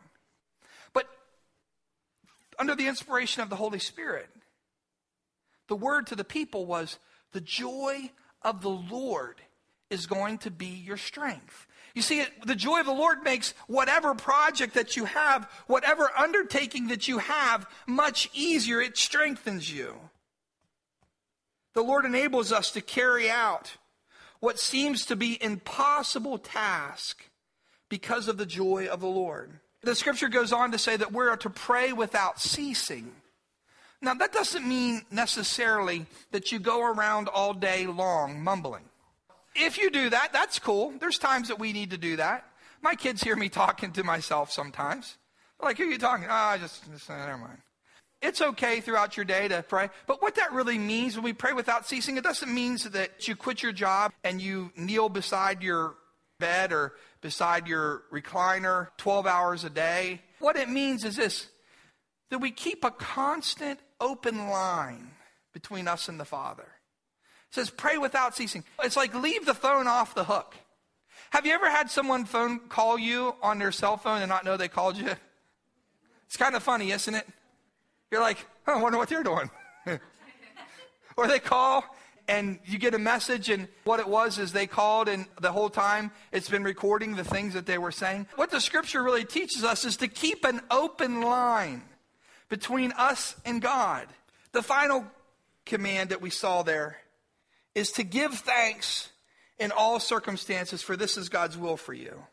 But 0.93 1.07
under 2.59 2.75
the 2.75 2.89
inspiration 2.89 3.43
of 3.43 3.51
the 3.51 3.57
Holy 3.57 3.79
Spirit, 3.79 4.29
the 5.69 5.77
word 5.77 6.09
to 6.09 6.17
the 6.17 6.25
people 6.25 6.67
was, 6.67 6.99
the 7.33 7.41
joy 7.41 8.11
of 8.43 8.63
the 8.63 8.71
Lord 8.71 9.41
is 9.95 10.07
going 10.07 10.39
to 10.39 10.51
be 10.51 10.67
your 10.67 10.99
strength. 10.99 11.67
You 11.95 12.03
see, 12.03 12.25
the 12.45 12.57
joy 12.57 12.81
of 12.81 12.87
the 12.87 12.93
Lord 12.93 13.23
makes 13.23 13.55
whatever 13.69 14.15
project 14.15 14.75
that 14.75 14.97
you 14.97 15.05
have, 15.05 15.49
whatever 15.69 16.11
undertaking 16.19 16.89
that 16.89 17.07
you 17.07 17.19
have, 17.19 17.67
much 17.87 18.29
easier. 18.35 18.81
It 18.81 18.99
strengthens 18.99 19.73
you. 19.73 19.95
The 21.75 21.83
Lord 21.83 22.05
enables 22.05 22.53
us 22.53 22.73
to 22.73 22.81
carry 22.81 23.31
out 23.31 23.77
what 24.41 24.59
seems 24.59 25.07
to 25.07 25.17
be 25.17 25.43
impossible 25.43 26.39
task 26.39 27.25
because 27.89 28.27
of 28.29 28.39
the 28.39 28.47
joy 28.47 28.89
of 28.89 29.01
the 29.01 29.07
Lord. 29.07 29.53
The 29.83 29.95
scripture 29.95 30.29
goes 30.29 30.53
on 30.53 30.73
to 30.73 30.79
say 30.79 30.97
that 30.97 31.13
we're 31.13 31.37
to 31.37 31.51
pray 31.51 31.93
without 31.93 32.41
ceasing. 32.41 33.13
Now, 34.03 34.15
that 34.15 34.33
doesn't 34.33 34.67
mean 34.67 35.03
necessarily 35.11 36.07
that 36.33 36.53
you 36.53 36.59
go 36.59 36.85
around 36.85 37.29
all 37.29 37.55
day 37.55 37.87
long 37.87 38.43
mumbling. 38.43 38.85
If 39.55 39.79
you 39.79 39.91
do 39.91 40.11
that, 40.11 40.33
that's 40.33 40.59
cool. 40.59 40.93
There's 40.99 41.19
times 41.19 41.49
that 41.49 41.59
we 41.59 41.73
need 41.73 41.91
to 41.91 41.99
do 41.99 42.17
that. 42.17 42.45
My 42.83 42.95
kids 42.95 43.23
hear 43.23 43.37
me 43.37 43.49
talking 43.49 43.93
to 43.93 44.05
myself 44.05 44.51
sometimes. 44.51 45.17
They're 45.59 45.69
like, 45.69 45.79
who 45.79 45.85
are 45.85 45.91
you 45.93 45.99
talking? 45.99 46.27
Ah, 46.29 46.55
oh, 46.55 46.59
just, 46.59 46.91
just 46.91 47.09
never 47.09 47.39
mind. 47.39 47.59
It's 48.21 48.41
okay 48.41 48.81
throughout 48.81 49.17
your 49.17 49.25
day 49.25 49.49
to 49.49 49.63
pray. 49.63 49.91
But 50.07 50.23
what 50.23 50.37
that 50.37 50.53
really 50.53 50.79
means 50.79 51.15
when 51.15 51.25
we 51.25 51.33
pray 51.33 51.53
without 51.53 51.87
ceasing, 51.87 52.17
it 52.17 52.25
doesn't 52.25 52.53
mean 52.53 52.79
that 52.91 53.29
you 53.29 53.37
quit 53.37 53.63
your 53.63 53.73
job 53.73 54.13
and 54.25 54.41
you 54.41 54.73
kneel 54.77 55.09
beside 55.09 55.63
your 55.63 55.95
bed 56.41 56.73
or 56.73 56.95
beside 57.21 57.69
your 57.69 58.03
recliner 58.13 58.89
12 58.97 59.27
hours 59.27 59.65
a 59.65 59.71
day. 59.71 60.23
What 60.39 60.57
it 60.57 60.69
means 60.69 61.05
is 61.05 61.17
this 61.17 61.49
that 62.31 62.39
we 62.39 62.51
keep 62.51 62.83
a 62.85 62.91
constant 62.91 63.79
open 64.01 64.49
line 64.49 65.11
between 65.53 65.87
us 65.87 66.09
and 66.09 66.19
the 66.19 66.25
Father. 66.25 66.67
Says, 67.55 67.71
pray 67.71 67.99
without 67.99 68.35
ceasing. 68.35 68.65
It's 68.83 68.97
like 68.97 69.15
leave 69.15 69.47
the 69.47 69.55
phone 69.55 69.87
off 69.87 70.13
the 70.17 70.25
hook. 70.25 70.57
Have 71.31 71.47
you 71.47 71.53
ever 71.53 71.71
had 71.71 71.89
someone 71.89 72.25
phone 72.25 72.59
call 72.69 72.99
you 72.99 73.37
on 73.45 73.61
their 73.61 73.71
cell 73.71 73.97
phone 73.97 74.23
and 74.23 74.29
not 74.29 74.45
know 74.45 74.57
they 74.57 74.67
called 74.67 74.97
you? 74.97 75.13
It's 76.27 76.37
kind 76.37 76.57
of 76.57 76.65
funny, 76.65 76.91
isn't 76.91 77.15
it? 77.15 77.25
You're 78.11 78.23
like, 78.23 78.45
oh, 78.67 78.77
I 78.77 78.83
wonder 78.83 78.99
what 78.99 79.09
they're 79.09 79.23
doing. 79.23 79.51
or 81.17 81.29
they 81.29 81.39
call 81.39 81.85
and 82.27 82.59
you 82.65 82.77
get 82.77 82.93
a 82.93 82.99
message, 82.99 83.51
and 83.51 83.69
what 83.85 84.01
it 84.01 84.09
was 84.09 84.39
is 84.39 84.53
they 84.53 84.67
called, 84.67 85.09
and 85.09 85.27
the 85.41 85.53
whole 85.53 85.71
time 85.71 86.11
it's 86.33 86.49
been 86.49 86.65
recording 86.65 87.15
the 87.15 87.23
things 87.23 87.55
that 87.55 87.67
they 87.67 87.79
were 87.79 87.93
saying. 87.93 88.27
What 88.35 88.51
the 88.51 88.61
scripture 88.61 89.01
really 89.01 89.25
teaches 89.25 89.63
us 89.63 89.85
is 89.85 89.97
to 89.99 90.09
keep 90.09 90.45
an 90.45 90.61
open 90.73 91.21
line 91.21 91.83
between 92.49 92.91
us 92.93 93.37
and 93.45 93.63
God. 93.63 94.09
The 94.51 94.63
final 94.63 95.05
command 95.67 96.11
that 96.11 96.21
we 96.21 96.31
saw 96.31 96.65
there 96.65 96.99
is 97.75 97.91
to 97.93 98.05
give 98.05 98.35
thanks 98.35 99.11
in 99.59 99.73
all 99.73 100.01
circumstances, 100.01 100.83
for 100.83 100.97
this 100.97 101.17
is 101.17 101.29
God's 101.29 101.57
will 101.57 101.77
for 101.77 101.93
you. 101.93 102.25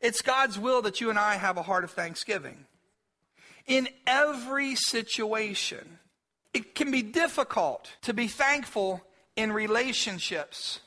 It's 0.00 0.22
God's 0.22 0.58
will 0.58 0.82
that 0.82 1.00
you 1.00 1.10
and 1.10 1.18
I 1.18 1.36
have 1.36 1.56
a 1.56 1.62
heart 1.62 1.84
of 1.84 1.90
thanksgiving. 1.90 2.66
In 3.66 3.88
every 4.06 4.74
situation, 4.74 5.98
it 6.52 6.74
can 6.74 6.90
be 6.90 7.02
difficult 7.02 7.90
to 8.02 8.12
be 8.12 8.28
thankful 8.28 9.02
in 9.34 9.50
relationships, 9.52 10.80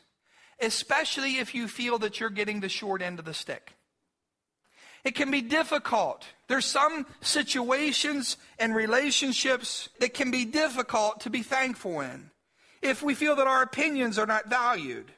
especially 0.61 1.37
if 1.37 1.55
you 1.55 1.67
feel 1.67 1.97
that 1.99 2.19
you're 2.19 2.29
getting 2.29 2.59
the 2.59 2.69
short 2.69 3.01
end 3.01 3.19
of 3.19 3.25
the 3.25 3.33
stick. 3.33 3.73
It 5.03 5.15
can 5.15 5.31
be 5.31 5.41
difficult. 5.41 6.25
There's 6.47 6.65
some 6.65 7.05
situations 7.21 8.37
and 8.59 8.75
relationships 8.75 9.89
that 9.99 10.13
can 10.13 10.31
be 10.31 10.45
difficult 10.45 11.21
to 11.21 11.29
be 11.29 11.43
thankful 11.43 12.01
in 12.01 12.29
if 12.87 13.03
we 13.03 13.13
feel 13.13 13.35
that 13.35 13.47
our 13.47 13.61
opinions 13.61 14.17
are 14.17 14.25
not 14.25 14.49
valued. 14.49 15.11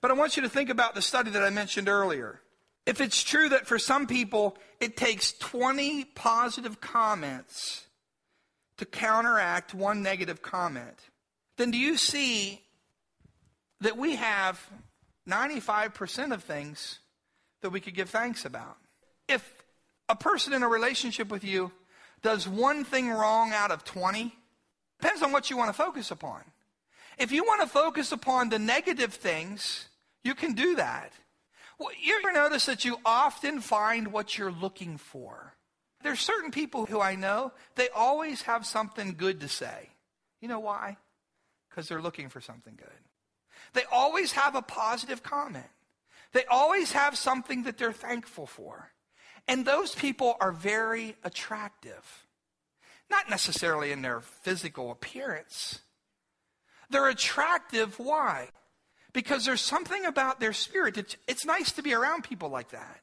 But 0.00 0.10
I 0.10 0.14
want 0.14 0.36
you 0.36 0.42
to 0.42 0.48
think 0.48 0.70
about 0.70 0.94
the 0.94 1.02
study 1.02 1.30
that 1.32 1.42
I 1.42 1.50
mentioned 1.50 1.88
earlier. 1.88 2.40
If 2.86 3.00
it's 3.00 3.22
true 3.22 3.48
that 3.50 3.66
for 3.66 3.78
some 3.78 4.06
people 4.06 4.56
it 4.80 4.96
takes 4.96 5.32
20 5.32 6.04
positive 6.14 6.80
comments 6.80 7.84
to 8.76 8.86
counteract 8.86 9.74
one 9.74 10.02
negative 10.02 10.40
comment, 10.40 10.98
then 11.56 11.72
do 11.72 11.78
you 11.78 11.96
see 11.96 12.62
that 13.80 13.96
we 13.96 14.16
have 14.16 14.64
95% 15.28 16.32
of 16.32 16.44
things 16.44 17.00
that 17.60 17.70
we 17.70 17.80
could 17.80 17.94
give 17.94 18.08
thanks 18.08 18.44
about? 18.44 18.76
If 19.26 19.64
a 20.08 20.14
person 20.14 20.52
in 20.52 20.62
a 20.62 20.68
relationship 20.68 21.28
with 21.28 21.42
you 21.42 21.72
does 22.22 22.48
one 22.48 22.84
thing 22.84 23.10
wrong 23.10 23.52
out 23.52 23.72
of 23.72 23.84
20, 23.84 24.34
Depends 25.00 25.22
on 25.22 25.32
what 25.32 25.50
you 25.50 25.56
want 25.56 25.68
to 25.68 25.74
focus 25.74 26.10
upon. 26.10 26.42
If 27.18 27.32
you 27.32 27.44
want 27.44 27.60
to 27.62 27.66
focus 27.66 28.12
upon 28.12 28.48
the 28.48 28.58
negative 28.58 29.14
things, 29.14 29.88
you 30.24 30.34
can 30.34 30.54
do 30.54 30.76
that. 30.76 31.12
Well, 31.78 31.90
you 32.00 32.18
ever 32.18 32.32
notice 32.32 32.66
that 32.66 32.84
you 32.84 32.98
often 33.04 33.60
find 33.60 34.12
what 34.12 34.36
you're 34.36 34.52
looking 34.52 34.96
for? 34.96 35.54
There's 36.02 36.20
certain 36.20 36.50
people 36.50 36.86
who 36.86 37.00
I 37.00 37.14
know, 37.14 37.52
they 37.74 37.88
always 37.88 38.42
have 38.42 38.66
something 38.66 39.14
good 39.16 39.40
to 39.40 39.48
say. 39.48 39.90
You 40.40 40.48
know 40.48 40.60
why? 40.60 40.96
Because 41.68 41.88
they're 41.88 42.02
looking 42.02 42.28
for 42.28 42.40
something 42.40 42.74
good. 42.76 42.88
They 43.72 43.82
always 43.90 44.32
have 44.32 44.54
a 44.54 44.62
positive 44.62 45.22
comment. 45.22 45.66
They 46.32 46.44
always 46.44 46.92
have 46.92 47.16
something 47.18 47.64
that 47.64 47.78
they're 47.78 47.92
thankful 47.92 48.46
for. 48.46 48.90
And 49.46 49.64
those 49.64 49.94
people 49.94 50.36
are 50.40 50.52
very 50.52 51.16
attractive. 51.24 52.26
Not 53.10 53.30
necessarily 53.30 53.92
in 53.92 54.02
their 54.02 54.20
physical 54.20 54.90
appearance. 54.90 55.80
They're 56.90 57.08
attractive. 57.08 57.98
Why? 57.98 58.48
Because 59.12 59.44
there's 59.44 59.60
something 59.60 60.04
about 60.04 60.40
their 60.40 60.52
spirit. 60.52 61.16
It's, 61.26 61.44
nice 61.44 61.72
to 61.72 61.82
be 61.82 61.94
around 61.94 62.24
people 62.24 62.48
like 62.48 62.70
that. 62.70 63.00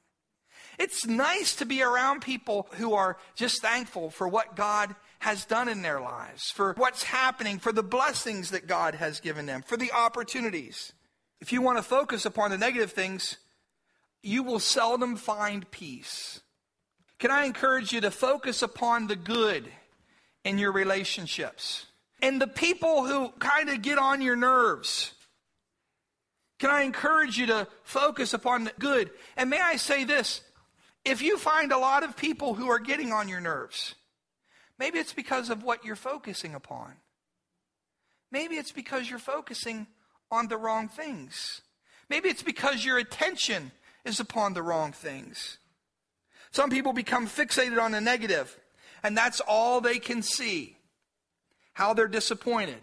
It's 0.78 1.06
nice 1.06 1.56
to 1.56 1.66
be 1.66 1.82
around 1.82 2.22
people 2.22 2.68
who 2.74 2.94
are 2.94 3.18
just 3.36 3.62
thankful 3.62 4.10
for 4.10 4.28
what 4.28 4.56
God 4.56 4.96
has 5.20 5.46
done 5.46 5.70
in 5.70 5.82
their 5.82 6.02
lives, 6.02 6.52
for 6.52 6.74
what's 6.78 7.04
happening, 7.04 7.60
for 7.60 7.72
the 7.72 7.84
blessings 7.84 8.52
that 8.52 8.68
God 8.68 8.96
has 8.96 9.20
given 9.20 9.46
them, 9.46 9.64
for 9.64 9.78
the 9.78 9.92
opportunities. 9.92 10.94
If 11.40 11.54
you 11.54 11.62
want 11.62 11.78
to 11.78 11.84
focus 11.84 12.26
upon 12.26 12.52
the 12.52 12.58
negative 12.58 12.92
things, 12.92 13.38
you 14.22 14.44
will 14.44 14.60
seldom 14.60 15.16
find 15.16 15.70
peace. 15.72 16.42
Can 17.20 17.32
I 17.32 17.46
encourage 17.46 17.94
you 17.94 18.02
to 18.02 18.12
focus 18.12 18.62
upon 18.62 19.08
the 19.08 19.16
good 19.16 19.72
in 20.46 20.58
your 20.58 20.72
relationships. 20.72 21.88
And 22.22 22.42
the 22.42 22.48
people 22.48 23.06
who 23.06 23.30
kind 23.40 23.70
of 23.70 23.82
get 23.82 23.98
on 23.98 24.22
your 24.22 24.38
nerves, 24.38 25.14
can 26.60 26.70
I 26.70 26.84
encourage 26.84 27.38
you 27.38 27.48
to 27.48 27.68
focus 27.84 28.34
upon 28.34 28.64
the 28.64 28.72
good? 28.80 29.10
And 29.36 29.50
may 29.50 29.60
I 29.60 29.76
say 29.76 30.06
this 30.06 30.42
if 31.04 31.22
you 31.22 31.38
find 31.38 31.72
a 31.72 31.78
lot 31.78 32.04
of 32.04 32.16
people 32.16 32.54
who 32.54 32.70
are 32.70 32.80
getting 32.80 33.12
on 33.12 33.28
your 33.28 33.42
nerves, 33.42 33.96
maybe 34.80 35.00
it's 35.00 35.14
because 35.14 35.50
of 35.50 35.64
what 35.64 35.84
you're 35.84 35.96
focusing 35.98 36.56
upon. 36.56 36.94
Maybe 38.32 38.56
it's 38.56 38.72
because 38.72 39.10
you're 39.10 39.20
focusing 39.20 39.88
on 40.32 40.48
the 40.48 40.58
wrong 40.58 40.88
things. 40.88 41.62
Maybe 42.10 42.30
it's 42.30 42.44
because 42.44 42.86
your 42.86 42.98
attention 42.98 43.72
is 44.04 44.20
upon 44.20 44.54
the 44.54 44.62
wrong 44.62 44.92
things. 44.92 45.58
Some 46.52 46.70
people 46.70 46.94
become 46.94 47.28
fixated 47.28 47.82
on 47.82 47.92
the 47.92 48.02
negative, 48.02 48.58
and 49.06 49.16
that's 49.16 49.40
all 49.40 49.82
they 49.82 50.00
can 50.00 50.24
see. 50.24 50.78
How 51.74 51.94
they're 51.94 52.08
disappointed, 52.08 52.80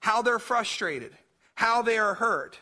how 0.00 0.22
they're 0.22 0.38
frustrated, 0.38 1.12
how 1.54 1.82
they 1.82 1.98
are 1.98 2.14
hurt. 2.14 2.58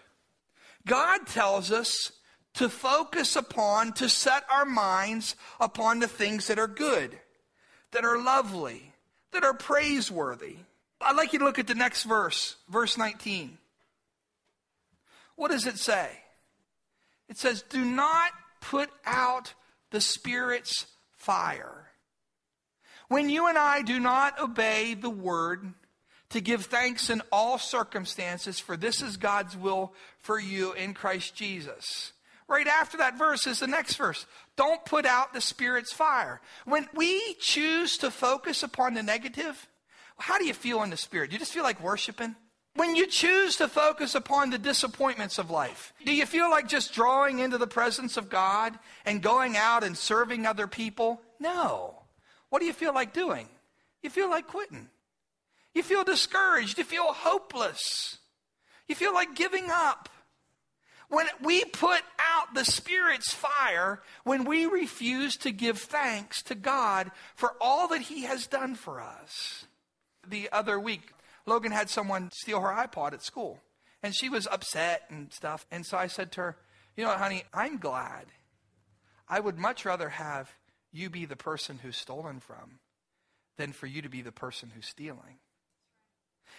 God 0.86 1.26
tells 1.28 1.70
us 1.70 2.10
to 2.54 2.68
focus 2.68 3.36
upon, 3.36 3.92
to 3.92 4.08
set 4.08 4.42
our 4.50 4.64
minds 4.64 5.36
upon 5.60 6.00
the 6.00 6.08
things 6.08 6.48
that 6.48 6.58
are 6.58 6.66
good, 6.66 7.16
that 7.92 8.04
are 8.04 8.20
lovely, 8.20 8.92
that 9.30 9.44
are 9.44 9.54
praiseworthy. 9.54 10.56
I'd 11.00 11.14
like 11.14 11.32
you 11.32 11.38
to 11.38 11.44
look 11.44 11.60
at 11.60 11.68
the 11.68 11.76
next 11.76 12.02
verse, 12.02 12.56
verse 12.68 12.98
19. 12.98 13.56
What 15.36 15.52
does 15.52 15.66
it 15.66 15.78
say? 15.78 16.10
It 17.28 17.38
says, 17.38 17.62
Do 17.62 17.84
not 17.84 18.32
put 18.60 18.90
out 19.06 19.54
the 19.90 20.00
Spirit's 20.00 20.86
fire. 21.12 21.89
When 23.10 23.28
you 23.28 23.48
and 23.48 23.58
I 23.58 23.82
do 23.82 23.98
not 23.98 24.40
obey 24.40 24.94
the 24.94 25.10
word, 25.10 25.74
to 26.28 26.40
give 26.40 26.66
thanks 26.66 27.10
in 27.10 27.22
all 27.32 27.58
circumstances, 27.58 28.60
for 28.60 28.76
this 28.76 29.02
is 29.02 29.16
God's 29.16 29.56
will 29.56 29.92
for 30.18 30.38
you 30.38 30.74
in 30.74 30.94
Christ 30.94 31.34
Jesus. 31.34 32.12
Right 32.48 32.68
after 32.68 32.98
that 32.98 33.18
verse 33.18 33.48
is 33.48 33.58
the 33.58 33.66
next 33.66 33.96
verse. 33.96 34.26
Don't 34.54 34.84
put 34.84 35.06
out 35.06 35.32
the 35.32 35.40
Spirit's 35.40 35.92
fire. 35.92 36.40
When 36.66 36.88
we 36.94 37.34
choose 37.40 37.98
to 37.98 38.12
focus 38.12 38.62
upon 38.62 38.94
the 38.94 39.02
negative, 39.02 39.68
how 40.16 40.38
do 40.38 40.44
you 40.44 40.54
feel 40.54 40.84
in 40.84 40.90
the 40.90 40.96
Spirit? 40.96 41.30
Do 41.30 41.34
you 41.34 41.40
just 41.40 41.52
feel 41.52 41.64
like 41.64 41.82
worshiping? 41.82 42.36
When 42.76 42.94
you 42.94 43.08
choose 43.08 43.56
to 43.56 43.66
focus 43.66 44.14
upon 44.14 44.50
the 44.50 44.58
disappointments 44.58 45.38
of 45.38 45.50
life, 45.50 45.92
do 46.06 46.14
you 46.14 46.26
feel 46.26 46.48
like 46.48 46.68
just 46.68 46.94
drawing 46.94 47.40
into 47.40 47.58
the 47.58 47.66
presence 47.66 48.16
of 48.16 48.30
God 48.30 48.78
and 49.04 49.20
going 49.20 49.56
out 49.56 49.82
and 49.82 49.98
serving 49.98 50.46
other 50.46 50.68
people? 50.68 51.20
No. 51.40 51.99
What 52.50 52.60
do 52.60 52.66
you 52.66 52.72
feel 52.72 52.94
like 52.94 53.12
doing? 53.12 53.48
You 54.02 54.10
feel 54.10 54.28
like 54.28 54.46
quitting. 54.46 54.88
You 55.74 55.82
feel 55.82 56.04
discouraged. 56.04 56.78
You 56.78 56.84
feel 56.84 57.12
hopeless. 57.12 58.18
You 58.88 58.94
feel 58.94 59.14
like 59.14 59.34
giving 59.34 59.68
up. 59.70 60.08
When 61.08 61.26
we 61.42 61.64
put 61.64 62.02
out 62.20 62.54
the 62.54 62.64
Spirit's 62.64 63.34
fire, 63.34 64.00
when 64.22 64.44
we 64.44 64.66
refuse 64.66 65.36
to 65.38 65.50
give 65.50 65.78
thanks 65.78 66.42
to 66.44 66.54
God 66.54 67.10
for 67.34 67.54
all 67.60 67.88
that 67.88 68.02
He 68.02 68.22
has 68.22 68.46
done 68.46 68.76
for 68.76 69.00
us. 69.00 69.64
The 70.26 70.48
other 70.52 70.78
week, 70.78 71.12
Logan 71.46 71.72
had 71.72 71.90
someone 71.90 72.30
steal 72.32 72.60
her 72.60 72.68
iPod 72.68 73.12
at 73.12 73.24
school, 73.24 73.60
and 74.02 74.14
she 74.14 74.28
was 74.28 74.46
upset 74.46 75.02
and 75.08 75.32
stuff. 75.32 75.66
And 75.70 75.84
so 75.84 75.98
I 75.98 76.06
said 76.06 76.30
to 76.32 76.42
her, 76.42 76.56
You 76.96 77.04
know 77.04 77.10
what, 77.10 77.18
honey, 77.18 77.42
I'm 77.52 77.78
glad. 77.78 78.26
I 79.28 79.40
would 79.40 79.58
much 79.58 79.84
rather 79.84 80.10
have 80.10 80.52
you 80.92 81.10
be 81.10 81.24
the 81.24 81.36
person 81.36 81.78
who's 81.82 81.96
stolen 81.96 82.40
from 82.40 82.80
than 83.56 83.72
for 83.72 83.86
you 83.86 84.02
to 84.02 84.08
be 84.08 84.22
the 84.22 84.32
person 84.32 84.70
who's 84.74 84.86
stealing. 84.86 85.38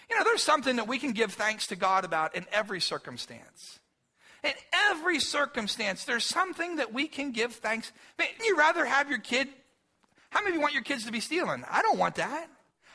You 0.08 0.18
know, 0.18 0.24
there's 0.24 0.42
something 0.42 0.76
that 0.76 0.88
we 0.88 0.98
can 0.98 1.12
give 1.12 1.32
thanks 1.32 1.66
to 1.68 1.76
God 1.76 2.04
about 2.04 2.34
in 2.34 2.46
every 2.52 2.80
circumstance. 2.80 3.78
In 4.42 4.52
every 4.90 5.20
circumstance, 5.20 6.04
there's 6.04 6.24
something 6.24 6.76
that 6.76 6.92
we 6.92 7.06
can 7.06 7.30
give 7.30 7.54
thanks. 7.54 7.92
Man, 8.18 8.28
you 8.44 8.56
rather 8.56 8.84
have 8.84 9.08
your 9.08 9.20
kid? 9.20 9.48
How 10.30 10.40
many 10.40 10.50
of 10.50 10.54
you 10.56 10.60
want 10.60 10.74
your 10.74 10.82
kids 10.82 11.04
to 11.06 11.12
be 11.12 11.20
stealing? 11.20 11.64
I 11.70 11.82
don't 11.82 11.98
want 11.98 12.16
that. 12.16 12.48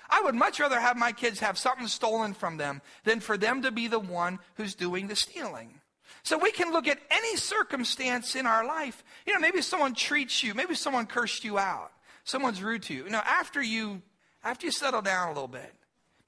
I 0.10 0.22
would 0.22 0.36
much 0.36 0.60
rather 0.60 0.80
have 0.80 0.98
my 0.98 1.12
kids 1.12 1.40
have 1.40 1.58
something 1.58 1.88
stolen 1.88 2.34
from 2.34 2.58
them 2.58 2.82
than 3.04 3.20
for 3.20 3.38
them 3.38 3.62
to 3.62 3.72
be 3.72 3.88
the 3.88 4.00
one 4.00 4.40
who's 4.56 4.76
doing 4.76 5.08
the 5.08 5.16
stealing. 5.16 5.82
So 6.24 6.38
we 6.38 6.52
can 6.52 6.72
look 6.72 6.88
at 6.88 7.00
any 7.10 7.38
circumstance 7.38 8.36
in 8.36 8.46
our 8.46 8.66
life. 8.66 9.04
You 9.26 9.34
know, 9.34 9.40
maybe 9.40 9.62
someone 9.62 9.94
treats 9.94 10.44
you, 10.44 10.54
maybe 10.54 10.76
someone 10.76 11.06
cursed 11.06 11.44
you 11.44 11.58
out, 11.58 11.92
someone's 12.24 12.62
rude 12.62 12.84
to 12.84 12.94
you. 12.94 13.06
You 13.06 13.10
know, 13.10 13.24
after 13.26 13.62
you 13.62 14.02
after 14.44 14.66
you 14.66 14.72
settle 14.72 15.02
down 15.02 15.28
a 15.28 15.32
little 15.32 15.48
bit, 15.48 15.74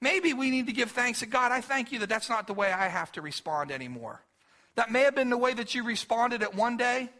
Maybe 0.00 0.32
we 0.32 0.50
need 0.50 0.66
to 0.66 0.72
give 0.72 0.90
thanks 0.90 1.20
to 1.20 1.26
God. 1.26 1.52
I 1.52 1.60
thank 1.60 1.92
you 1.92 1.98
that 2.00 2.08
that's 2.08 2.30
not 2.30 2.46
the 2.46 2.54
way 2.54 2.72
I 2.72 2.88
have 2.88 3.12
to 3.12 3.22
respond 3.22 3.70
anymore. 3.70 4.22
That 4.76 4.90
may 4.90 5.02
have 5.02 5.14
been 5.14 5.30
the 5.30 5.36
way 5.36 5.52
that 5.52 5.74
you 5.74 5.84
responded 5.84 6.42
at 6.42 6.54
one 6.54 6.76
day, 6.76 7.10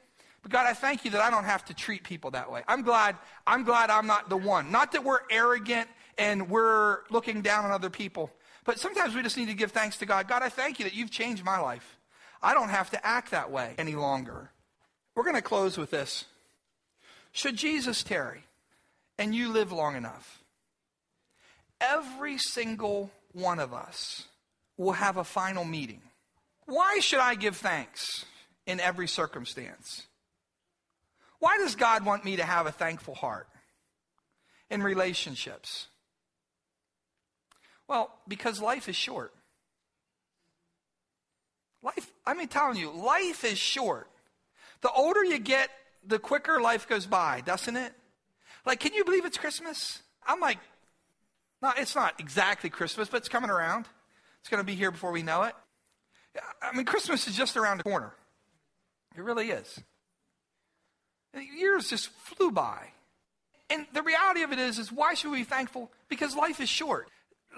but 0.43 0.51
God, 0.51 0.67
I 0.67 0.73
thank 0.73 1.05
you 1.05 1.11
that 1.11 1.21
I 1.21 1.31
don't 1.31 1.45
have 1.45 1.65
to 1.67 1.75
treat 1.75 2.05
people 2.05 2.31
that 2.31 2.51
way. 2.51 2.63
I'm 2.67 2.83
glad, 2.83 3.17
I'm 3.47 3.65
glad 3.65 3.91
I'm 3.91 4.07
not 4.07 4.31
the 4.31 4.37
one. 4.37 4.71
Not 4.71 4.93
that 4.93 5.05
we're 5.05 5.21
arrogant 5.31 5.89
and 6.17 6.49
we're 6.49 7.01
looking 7.11 7.43
down 7.43 7.67
on 7.67 7.71
other 7.71 7.91
people, 7.91 8.31
but 8.65 8.79
sometimes 8.79 9.15
we 9.15 9.23
just 9.23 9.37
need 9.37 9.49
to 9.49 9.55
give 9.55 9.73
thanks 9.73 9.99
to 9.99 10.07
God. 10.07 10.27
God, 10.27 10.43
I 10.43 10.49
thank 10.49 10.79
you 10.79 10.87
that 10.87 10.95
you've 10.95 11.11
changed 11.11 11.45
my 11.45 11.59
life. 11.59 11.99
I 12.43 12.55
don't 12.55 12.71
have 12.71 12.91
to 12.91 13.07
act 13.07 13.33
that 13.33 13.51
way 13.51 13.75
any 13.79 13.95
longer. 13.95 14.51
We're 15.15 15.25
going 15.25 15.37
to 15.37 15.43
close 15.43 15.77
with 15.77 15.91
this. 15.91 16.25
Should 17.33 17.57
Jesus 17.57 18.03
tarry 18.03 18.45
and 19.19 19.35
you 19.35 19.53
live 19.53 19.73
long 19.73 19.97
enough, 19.97 20.43
every 21.81 22.39
single 22.39 23.11
one 23.33 23.59
of 23.59 23.73
us 23.73 24.27
will 24.77 24.93
have 24.93 25.17
a 25.17 25.25
final 25.25 25.65
meeting. 25.65 26.01
Why 26.67 27.01
should 27.01 27.19
I 27.19 27.35
give 27.35 27.57
thanks 27.57 28.25
in 28.67 28.81
every 28.81 29.09
circumstance? 29.09 30.07
Why 31.39 31.59
does 31.59 31.75
God 31.75 32.05
want 32.05 32.25
me 32.25 32.37
to 32.37 32.45
have 32.45 32.67
a 32.67 32.73
thankful 32.73 33.15
heart 33.15 33.49
in 34.71 34.83
relationships? 34.83 35.89
Well, 37.89 38.11
because 38.29 38.61
life 38.61 38.89
is 38.89 38.97
short. 38.97 39.35
Life, 41.83 42.13
I 42.27 42.35
mean, 42.35 42.49
telling 42.49 42.77
you, 42.77 42.91
life 42.91 43.45
is 43.45 43.59
short. 43.59 44.09
The 44.83 44.91
older 44.91 45.25
you 45.25 45.39
get, 45.39 45.71
the 46.07 46.19
quicker 46.19 46.61
life 46.61 46.89
goes 46.89 47.07
by, 47.07 47.43
doesn't 47.45 47.77
it? 47.77 47.93
Like, 48.67 48.81
can 48.81 48.93
you 48.93 49.05
believe 49.05 49.25
it's 49.25 49.39
Christmas? 49.39 50.03
I'm 50.27 50.41
like 50.41 50.59
not, 51.63 51.79
it's 51.79 51.95
not 51.95 52.19
exactly 52.19 52.71
Christmas, 52.71 53.09
but 53.09 53.19
it's 53.19 53.29
coming 53.29 53.51
around. 53.51 53.87
It's 54.41 54.49
going 54.49 54.61
to 54.61 54.67
be 54.67 54.75
here 54.75 54.91
before 54.91 55.13
we 55.13 55.23
know 55.23 55.43
it. 55.43 55.55
I 56.63 56.75
mean, 56.75 56.87
Christmas 56.87 57.27
is 57.29 57.37
just 57.37 57.57
around 57.57 57.79
the 57.79 57.85
corner. 57.85 58.13
It 59.17 59.23
really 59.23 59.51
is. 59.51 59.81
Years 61.35 61.89
just 61.89 62.09
flew 62.09 62.51
by. 62.51 62.89
And 63.69 63.87
the 63.93 64.03
reality 64.03 64.43
of 64.43 64.53
it 64.53 64.59
is, 64.59 64.79
is 64.79 64.91
why 64.91 65.15
should 65.15 65.31
we 65.31 65.39
be 65.39 65.45
thankful? 65.45 65.91
Because 66.09 66.35
life 66.35 66.61
is 66.61 66.69
short. 66.69 67.09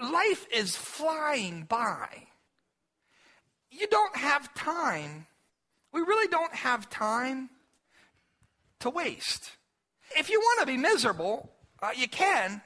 Life 0.01 0.47
is 0.51 0.75
flying 0.75 1.63
by. 1.63 2.27
Don't 3.93 4.15
have 4.15 4.51
time. 4.55 5.27
We 5.91 6.01
really 6.01 6.27
don't 6.27 6.51
have 6.55 6.89
time 6.89 7.51
to 8.79 8.89
waste. 8.89 9.51
If 10.17 10.31
you 10.31 10.39
want 10.39 10.61
to 10.61 10.65
be 10.65 10.77
miserable, 10.77 11.51
uh, 11.79 11.91
you 11.95 12.07
can, 12.07 12.63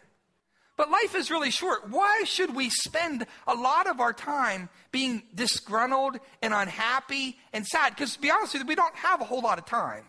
but 0.77 0.89
life 0.89 1.15
is 1.15 1.29
really 1.29 1.51
short. 1.51 1.89
Why 1.89 2.23
should 2.23 2.55
we 2.55 2.69
spend 2.69 3.27
a 3.45 3.53
lot 3.53 3.87
of 3.87 3.99
our 3.99 4.13
time 4.13 4.69
being 4.93 5.21
disgruntled 5.35 6.17
and 6.41 6.53
unhappy 6.53 7.37
and 7.51 7.67
sad? 7.67 7.89
Because 7.89 8.13
to 8.13 8.21
be 8.21 8.31
honest 8.31 8.53
with 8.53 8.61
you, 8.61 8.67
we 8.69 8.75
don't 8.75 8.95
have 8.95 9.19
a 9.19 9.25
whole 9.25 9.41
lot 9.41 9.59
of 9.59 9.65
time. 9.65 10.05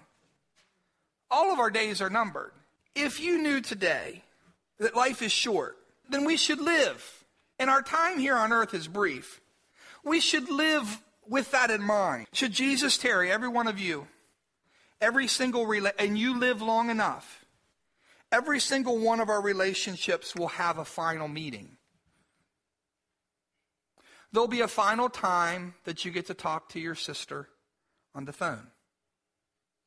All 1.32 1.52
of 1.52 1.58
our 1.58 1.70
days 1.70 2.00
are 2.00 2.10
numbered. 2.10 2.52
If 2.94 3.18
you 3.18 3.42
knew 3.42 3.60
today 3.60 4.22
that 4.78 4.94
life 4.94 5.20
is 5.20 5.32
short, 5.32 5.78
then 6.08 6.24
we 6.24 6.36
should 6.36 6.60
live. 6.60 7.24
And 7.58 7.68
our 7.68 7.82
time 7.82 8.20
here 8.20 8.36
on 8.36 8.52
earth 8.52 8.72
is 8.72 8.86
brief. 8.86 9.40
We 10.04 10.20
should 10.20 10.48
live 10.48 11.02
with 11.28 11.50
that 11.52 11.70
in 11.70 11.82
mind. 11.82 12.26
Should 12.32 12.52
Jesus 12.52 12.98
tarry, 12.98 13.30
every 13.30 13.48
one 13.48 13.66
of 13.66 13.78
you, 13.78 14.08
every 15.00 15.26
single, 15.26 15.66
rela- 15.66 15.92
and 15.98 16.18
you 16.18 16.38
live 16.38 16.62
long 16.62 16.90
enough, 16.90 17.44
Every 18.30 18.60
single 18.60 18.98
one 18.98 19.20
of 19.20 19.30
our 19.30 19.40
relationships 19.40 20.34
will 20.36 20.48
have 20.48 20.78
a 20.78 20.84
final 20.84 21.28
meeting. 21.28 21.76
There'll 24.32 24.48
be 24.48 24.60
a 24.60 24.68
final 24.68 25.08
time 25.08 25.74
that 25.84 26.04
you 26.04 26.10
get 26.10 26.26
to 26.26 26.34
talk 26.34 26.68
to 26.70 26.80
your 26.80 26.94
sister 26.94 27.48
on 28.14 28.26
the 28.26 28.32
phone. 28.34 28.68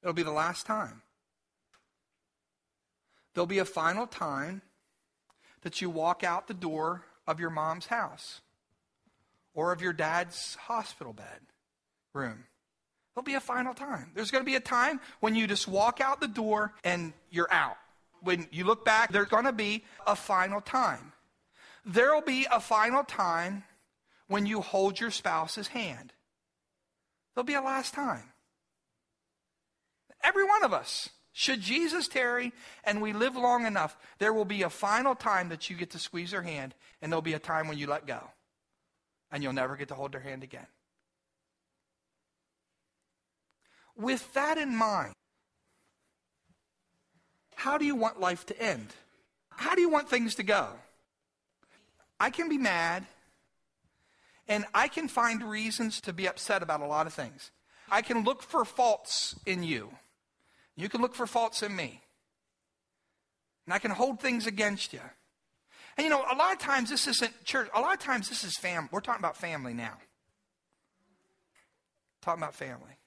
It'll 0.02 0.16
be 0.16 0.24
the 0.24 0.32
last 0.32 0.66
time. 0.66 1.04
There'll 3.34 3.46
be 3.46 3.60
a 3.60 3.66
final 3.66 4.08
time 4.08 4.64
that 5.62 5.80
you 5.80 5.92
walk 5.92 6.24
out 6.24 6.48
the 6.48 6.56
door 6.56 7.04
of 7.28 7.40
your 7.40 7.52
mom's 7.52 7.86
house 7.86 8.42
or 9.54 9.72
of 9.72 9.82
your 9.82 9.94
dad's 9.94 10.56
hospital 10.56 11.14
bed 11.14 11.40
room. 12.14 12.46
There'll 13.14 13.26
be 13.26 13.34
a 13.34 13.42
final 13.42 13.74
time. 13.74 14.12
There's 14.16 14.32
going 14.32 14.44
to 14.44 14.50
be 14.50 14.56
a 14.56 14.62
time 14.62 15.02
when 15.20 15.36
you 15.36 15.48
just 15.48 15.68
walk 15.68 16.00
out 16.00 16.22
the 16.22 16.28
door 16.28 16.74
and 16.84 17.14
you're 17.30 17.52
out 17.52 17.78
when 18.22 18.48
you 18.52 18.64
look 18.64 18.86
back, 18.86 19.12
there's 19.12 19.28
going 19.28 19.46
to 19.46 19.52
be 19.52 19.84
a 20.08 20.16
final 20.16 20.62
time. 20.62 21.12
There 21.86 22.14
will 22.14 22.22
be 22.22 22.48
a 22.52 22.60
final 22.60 23.04
time 23.04 23.64
when 24.28 24.46
you 24.46 24.62
hold 24.62 25.00
your 25.00 25.12
spouse's 25.12 25.68
hand. 25.68 26.14
There'll 27.34 27.46
be 27.46 27.56
a 27.56 27.62
last 27.62 27.94
time. 27.94 28.32
Every 30.24 30.44
one 30.44 30.64
of 30.64 30.74
us. 30.74 31.10
Should 31.34 31.62
Jesus 31.62 32.10
tarry 32.10 32.52
and 32.84 33.02
we 33.02 33.14
live 33.14 33.38
long 33.38 33.66
enough, 33.66 33.98
there 34.20 34.34
will 34.34 34.46
be 34.46 34.64
a 34.64 34.70
final 34.70 35.16
time 35.16 35.50
that 35.50 35.70
you 35.70 35.78
get 35.78 35.92
to 35.92 36.00
squeeze 36.00 36.32
their 36.32 36.42
hand, 36.42 36.76
and 37.02 37.12
there'll 37.12 37.22
be 37.22 37.34
a 37.34 37.40
time 37.40 37.70
when 37.70 37.78
you 37.78 37.88
let 37.88 38.06
go. 38.06 38.20
And 39.32 39.42
you'll 39.44 39.54
never 39.54 39.76
get 39.76 39.88
to 39.90 39.96
hold 39.96 40.12
their 40.12 40.22
hand 40.22 40.44
again. 40.44 40.68
With 43.96 44.34
that 44.34 44.58
in 44.58 44.76
mind, 44.76 45.14
how 47.56 47.78
do 47.78 47.86
you 47.86 47.96
want 47.96 48.20
life 48.20 48.46
to 48.48 48.62
end? 48.62 48.88
How 49.52 49.76
do 49.76 49.82
you 49.82 49.90
want 49.90 50.10
things 50.10 50.36
to 50.36 50.44
go? 50.44 50.68
I 52.20 52.30
can 52.30 52.50
be 52.50 52.58
mad, 52.58 53.06
and 54.48 54.66
I 54.74 54.88
can 54.88 55.08
find 55.08 55.44
reasons 55.44 56.02
to 56.02 56.14
be 56.14 56.28
upset 56.28 56.64
about 56.64 56.82
a 56.82 56.86
lot 56.86 57.08
of 57.08 57.14
things. 57.14 57.52
I 57.90 58.02
can 58.02 58.24
look 58.24 58.42
for 58.42 58.66
faults 58.66 59.36
in 59.46 59.64
you. 59.64 59.92
You 60.76 60.90
can 60.90 61.02
look 61.02 61.14
for 61.14 61.28
faults 61.28 61.62
in 61.62 61.76
me. 61.76 62.02
And 63.66 63.74
I 63.74 63.80
can 63.80 63.92
hold 63.92 64.20
things 64.20 64.48
against 64.48 64.94
you. 64.94 65.02
And 66.02 66.06
you 66.06 66.10
know, 66.10 66.26
a 66.32 66.36
lot 66.36 66.52
of 66.52 66.58
times 66.58 66.90
this 66.90 67.06
isn't 67.06 67.44
church. 67.44 67.70
A 67.76 67.80
lot 67.80 67.94
of 67.94 68.00
times 68.00 68.28
this 68.28 68.44
is 68.44 68.58
family. 68.58 68.90
We're 68.92 69.02
talking 69.02 69.22
about 69.22 69.38
family 69.38 69.76
now. 69.76 69.94
Talking 72.24 72.42
about 72.42 72.56
family. 72.56 72.98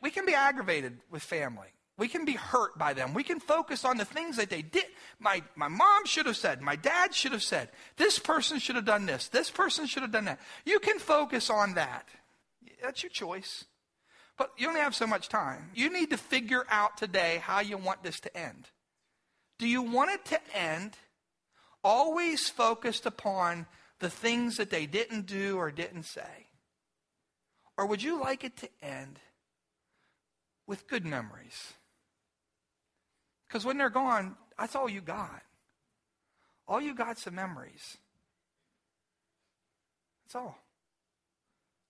We 0.00 0.10
can 0.10 0.24
be 0.24 0.32
aggravated 0.32 0.96
with 1.10 1.22
family. 1.22 1.68
We 1.98 2.08
can 2.08 2.24
be 2.24 2.32
hurt 2.32 2.78
by 2.78 2.94
them. 2.94 3.12
We 3.12 3.22
can 3.22 3.38
focus 3.38 3.84
on 3.84 3.98
the 3.98 4.06
things 4.06 4.38
that 4.38 4.48
they 4.48 4.62
did. 4.62 4.86
My, 5.18 5.42
my 5.56 5.68
mom 5.68 6.06
should 6.06 6.24
have 6.24 6.38
said, 6.38 6.62
my 6.62 6.74
dad 6.74 7.14
should 7.14 7.32
have 7.32 7.42
said, 7.42 7.68
this 7.98 8.18
person 8.18 8.58
should 8.60 8.76
have 8.76 8.86
done 8.86 9.04
this, 9.04 9.28
this 9.28 9.50
person 9.50 9.84
should 9.84 10.00
have 10.00 10.12
done 10.12 10.24
that. 10.24 10.40
You 10.64 10.78
can 10.78 10.98
focus 10.98 11.50
on 11.50 11.74
that. 11.74 12.08
That's 12.82 13.02
your 13.02 13.10
choice. 13.10 13.66
But 14.38 14.52
you 14.56 14.68
only 14.68 14.80
have 14.80 14.94
so 14.94 15.06
much 15.06 15.28
time. 15.28 15.70
You 15.74 15.92
need 15.92 16.08
to 16.12 16.16
figure 16.16 16.64
out 16.70 16.96
today 16.96 17.42
how 17.42 17.60
you 17.60 17.76
want 17.76 18.02
this 18.02 18.20
to 18.20 18.34
end. 18.34 18.70
Do 19.58 19.68
you 19.68 19.82
want 19.82 20.12
it 20.12 20.24
to 20.26 20.40
end 20.56 20.96
always 21.88 22.50
focused 22.50 23.06
upon 23.06 23.64
the 23.98 24.10
things 24.10 24.58
that 24.58 24.68
they 24.68 24.84
didn't 24.84 25.24
do 25.24 25.56
or 25.56 25.70
didn't 25.70 26.02
say? 26.02 26.46
Or 27.78 27.86
would 27.86 28.02
you 28.02 28.20
like 28.20 28.44
it 28.44 28.58
to 28.58 28.68
end 28.82 29.18
with 30.66 30.86
good 30.86 31.06
memories? 31.06 31.72
Because 33.46 33.64
when 33.64 33.78
they're 33.78 33.88
gone, 33.88 34.36
that's 34.58 34.76
all 34.76 34.90
you 34.90 35.00
got. 35.00 35.40
All 36.66 36.78
you 36.78 36.94
got's 36.94 37.24
the 37.24 37.30
memories. 37.30 37.96
That's 40.26 40.34
all. 40.34 40.58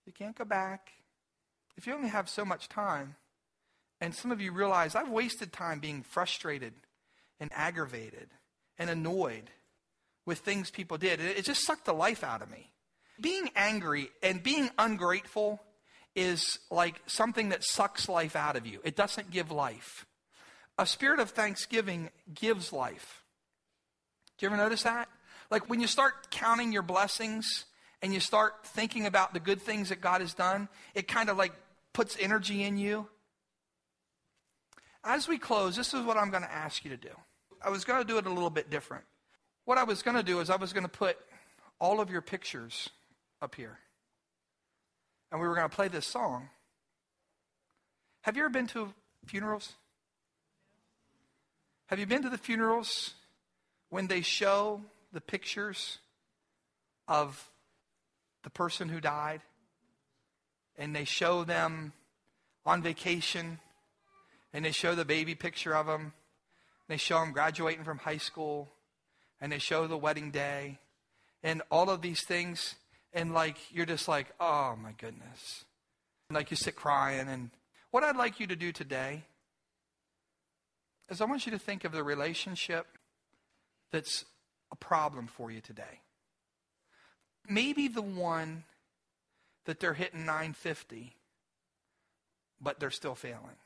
You 0.06 0.12
can't 0.12 0.38
go 0.38 0.44
back 0.44 0.92
if 1.76 1.88
you 1.88 1.94
only 1.94 2.08
have 2.08 2.28
so 2.28 2.44
much 2.44 2.68
time, 2.68 3.16
and 4.00 4.14
some 4.14 4.30
of 4.30 4.40
you 4.40 4.52
realize 4.52 4.94
I've 4.94 5.10
wasted 5.10 5.52
time 5.52 5.80
being 5.80 6.04
frustrated 6.04 6.74
and 7.40 7.50
aggravated 7.52 8.28
and 8.78 8.90
annoyed 8.90 9.50
with 10.28 10.40
things 10.40 10.70
people 10.70 10.98
did, 10.98 11.20
it 11.20 11.44
just 11.46 11.64
sucked 11.64 11.86
the 11.86 11.92
life 11.94 12.22
out 12.22 12.42
of 12.42 12.50
me. 12.50 12.70
Being 13.18 13.50
angry 13.56 14.10
and 14.22 14.42
being 14.42 14.70
ungrateful 14.78 15.58
is 16.14 16.58
like 16.70 17.00
something 17.06 17.48
that 17.48 17.64
sucks 17.64 18.08
life 18.08 18.36
out 18.36 18.54
of 18.54 18.66
you, 18.66 18.80
it 18.84 18.94
doesn't 18.94 19.30
give 19.30 19.50
life. 19.50 20.04
A 20.76 20.84
spirit 20.86 21.18
of 21.18 21.30
thanksgiving 21.30 22.10
gives 22.32 22.72
life. 22.72 23.24
Do 24.36 24.44
you 24.44 24.52
ever 24.52 24.62
notice 24.62 24.82
that? 24.82 25.08
Like 25.50 25.70
when 25.70 25.80
you 25.80 25.86
start 25.86 26.30
counting 26.30 26.72
your 26.72 26.82
blessings 26.82 27.64
and 28.02 28.12
you 28.12 28.20
start 28.20 28.64
thinking 28.64 29.06
about 29.06 29.32
the 29.32 29.40
good 29.40 29.62
things 29.62 29.88
that 29.88 30.02
God 30.02 30.20
has 30.20 30.34
done, 30.34 30.68
it 30.94 31.08
kind 31.08 31.30
of 31.30 31.38
like 31.38 31.52
puts 31.94 32.16
energy 32.20 32.62
in 32.62 32.76
you. 32.76 33.08
As 35.02 35.26
we 35.26 35.38
close, 35.38 35.74
this 35.74 35.94
is 35.94 36.04
what 36.04 36.18
I'm 36.18 36.30
going 36.30 36.42
to 36.42 36.52
ask 36.52 36.84
you 36.84 36.90
to 36.90 36.98
do. 36.98 37.14
I 37.64 37.70
was 37.70 37.84
going 37.84 38.00
to 38.00 38.06
do 38.06 38.18
it 38.18 38.26
a 38.26 38.30
little 38.30 38.50
bit 38.50 38.68
different. 38.70 39.04
What 39.68 39.76
I 39.76 39.84
was 39.84 40.02
going 40.02 40.16
to 40.16 40.22
do 40.22 40.40
is 40.40 40.48
I 40.48 40.56
was 40.56 40.72
going 40.72 40.86
to 40.86 40.88
put 40.88 41.18
all 41.78 42.00
of 42.00 42.08
your 42.08 42.22
pictures 42.22 42.88
up 43.42 43.54
here. 43.54 43.78
And 45.30 45.42
we 45.42 45.46
were 45.46 45.54
going 45.54 45.68
to 45.68 45.76
play 45.76 45.88
this 45.88 46.06
song. 46.06 46.48
Have 48.22 48.34
you 48.34 48.44
ever 48.44 48.48
been 48.48 48.66
to 48.68 48.94
funerals? 49.26 49.74
Have 51.88 51.98
you 51.98 52.06
been 52.06 52.22
to 52.22 52.30
the 52.30 52.38
funerals 52.38 53.12
when 53.90 54.06
they 54.06 54.22
show 54.22 54.80
the 55.12 55.20
pictures 55.20 55.98
of 57.06 57.50
the 58.44 58.50
person 58.50 58.88
who 58.88 59.02
died? 59.02 59.42
and 60.78 60.96
they 60.96 61.04
show 61.04 61.44
them 61.44 61.92
on 62.64 62.82
vacation 62.82 63.58
and 64.54 64.64
they 64.64 64.70
show 64.70 64.94
the 64.94 65.04
baby 65.04 65.34
picture 65.34 65.76
of 65.76 65.86
them. 65.86 66.14
They 66.88 66.96
show 66.96 67.20
them 67.20 67.32
graduating 67.32 67.84
from 67.84 67.98
high 67.98 68.16
school 68.16 68.70
and 69.40 69.52
they 69.52 69.58
show 69.58 69.86
the 69.86 69.96
wedding 69.96 70.30
day 70.30 70.78
and 71.42 71.62
all 71.70 71.90
of 71.90 72.02
these 72.02 72.22
things. 72.22 72.74
And 73.12 73.32
like, 73.32 73.56
you're 73.72 73.86
just 73.86 74.08
like, 74.08 74.26
oh 74.40 74.76
my 74.76 74.92
goodness. 74.92 75.64
And 76.28 76.36
like 76.36 76.50
you 76.50 76.56
sit 76.56 76.76
crying. 76.76 77.28
And 77.28 77.50
what 77.90 78.04
I'd 78.04 78.16
like 78.16 78.40
you 78.40 78.46
to 78.46 78.56
do 78.56 78.72
today 78.72 79.22
is 81.08 81.20
I 81.20 81.24
want 81.24 81.46
you 81.46 81.52
to 81.52 81.58
think 81.58 81.84
of 81.84 81.92
the 81.92 82.04
relationship 82.04 82.86
that's 83.90 84.24
a 84.70 84.76
problem 84.76 85.26
for 85.26 85.50
you 85.50 85.60
today. 85.60 86.00
Maybe 87.48 87.88
the 87.88 88.02
one 88.02 88.64
that 89.64 89.80
they're 89.80 89.94
hitting 89.94 90.26
950, 90.26 91.14
but 92.60 92.78
they're 92.78 92.90
still 92.90 93.14
failing. 93.14 93.56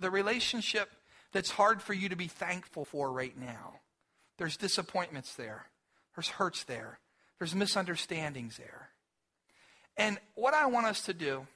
The 0.00 0.10
relationship 0.10 0.90
that's 1.32 1.50
hard 1.50 1.82
for 1.82 1.92
you 1.92 2.08
to 2.08 2.16
be 2.16 2.26
thankful 2.26 2.84
for 2.84 3.12
right 3.12 3.38
now. 3.38 3.74
There's 4.38 4.56
disappointments 4.56 5.34
there, 5.34 5.66
there's 6.16 6.28
hurts 6.28 6.64
there, 6.64 6.98
there's 7.38 7.54
misunderstandings 7.54 8.56
there. 8.56 8.88
And 9.96 10.18
what 10.34 10.54
I 10.54 10.66
want 10.66 10.86
us 10.86 11.02
to 11.02 11.14
do 11.14 11.46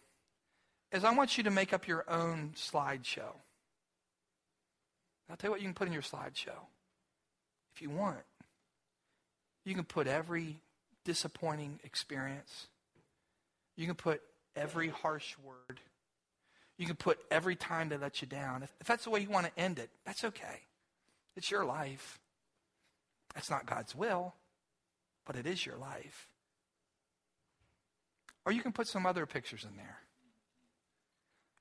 is 0.92 1.04
I 1.04 1.14
want 1.14 1.38
you 1.38 1.44
to 1.44 1.50
make 1.50 1.72
up 1.72 1.88
your 1.88 2.04
own 2.08 2.52
slideshow. 2.54 3.32
I'll 5.28 5.36
tell 5.36 5.48
you 5.48 5.52
what 5.52 5.60
you 5.60 5.66
can 5.66 5.74
put 5.74 5.88
in 5.88 5.92
your 5.92 6.02
slideshow. 6.02 6.58
If 7.74 7.82
you 7.82 7.90
want, 7.90 8.18
you 9.64 9.74
can 9.74 9.84
put 9.84 10.06
every 10.06 10.58
disappointing 11.04 11.80
experience, 11.82 12.68
you 13.76 13.86
can 13.86 13.96
put 13.96 14.22
every 14.54 14.88
harsh 14.88 15.34
word. 15.44 15.80
You 16.78 16.86
can 16.86 16.96
put 16.96 17.18
every 17.30 17.56
time 17.56 17.88
they 17.88 17.96
let 17.96 18.20
you 18.20 18.28
down. 18.28 18.62
If, 18.62 18.72
if 18.80 18.86
that's 18.86 19.04
the 19.04 19.10
way 19.10 19.20
you 19.20 19.30
want 19.30 19.46
to 19.46 19.58
end 19.58 19.78
it, 19.78 19.88
that's 20.04 20.24
okay. 20.24 20.60
It's 21.34 21.50
your 21.50 21.64
life. 21.64 22.18
That's 23.36 23.50
not 23.50 23.66
God's 23.66 23.94
will, 23.94 24.34
but 25.26 25.36
it 25.36 25.46
is 25.46 25.64
your 25.64 25.76
life. 25.76 26.26
Or 28.46 28.50
you 28.50 28.62
can 28.62 28.72
put 28.72 28.88
some 28.88 29.04
other 29.04 29.26
pictures 29.26 29.66
in 29.68 29.76
there. 29.76 29.98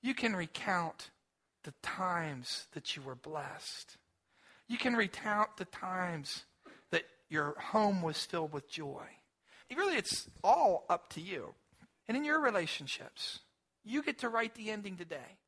You 0.02 0.16
can 0.16 0.38
recount 0.38 1.12
the 1.66 1.74
times 1.84 2.68
that 2.72 2.96
you 2.96 3.02
were 3.02 3.16
blessed. 3.16 3.98
You 4.70 4.78
can 4.78 4.96
recount 4.96 5.58
the 5.58 5.66
times 5.66 6.46
that 6.92 7.04
your 7.30 7.60
home 7.60 8.02
was 8.02 8.24
filled 8.24 8.54
with 8.54 8.70
joy. 8.70 9.04
Really, 9.76 9.98
it's 9.98 10.30
all 10.46 10.86
up 10.90 11.10
to 11.10 11.22
you. 11.22 11.56
And 12.08 12.16
in 12.16 12.24
your 12.24 12.40
relationships, 12.40 13.40
you 13.84 14.02
get 14.02 14.20
to 14.20 14.30
write 14.30 14.56
the 14.56 14.70
ending 14.70 14.96
today. 14.96 15.40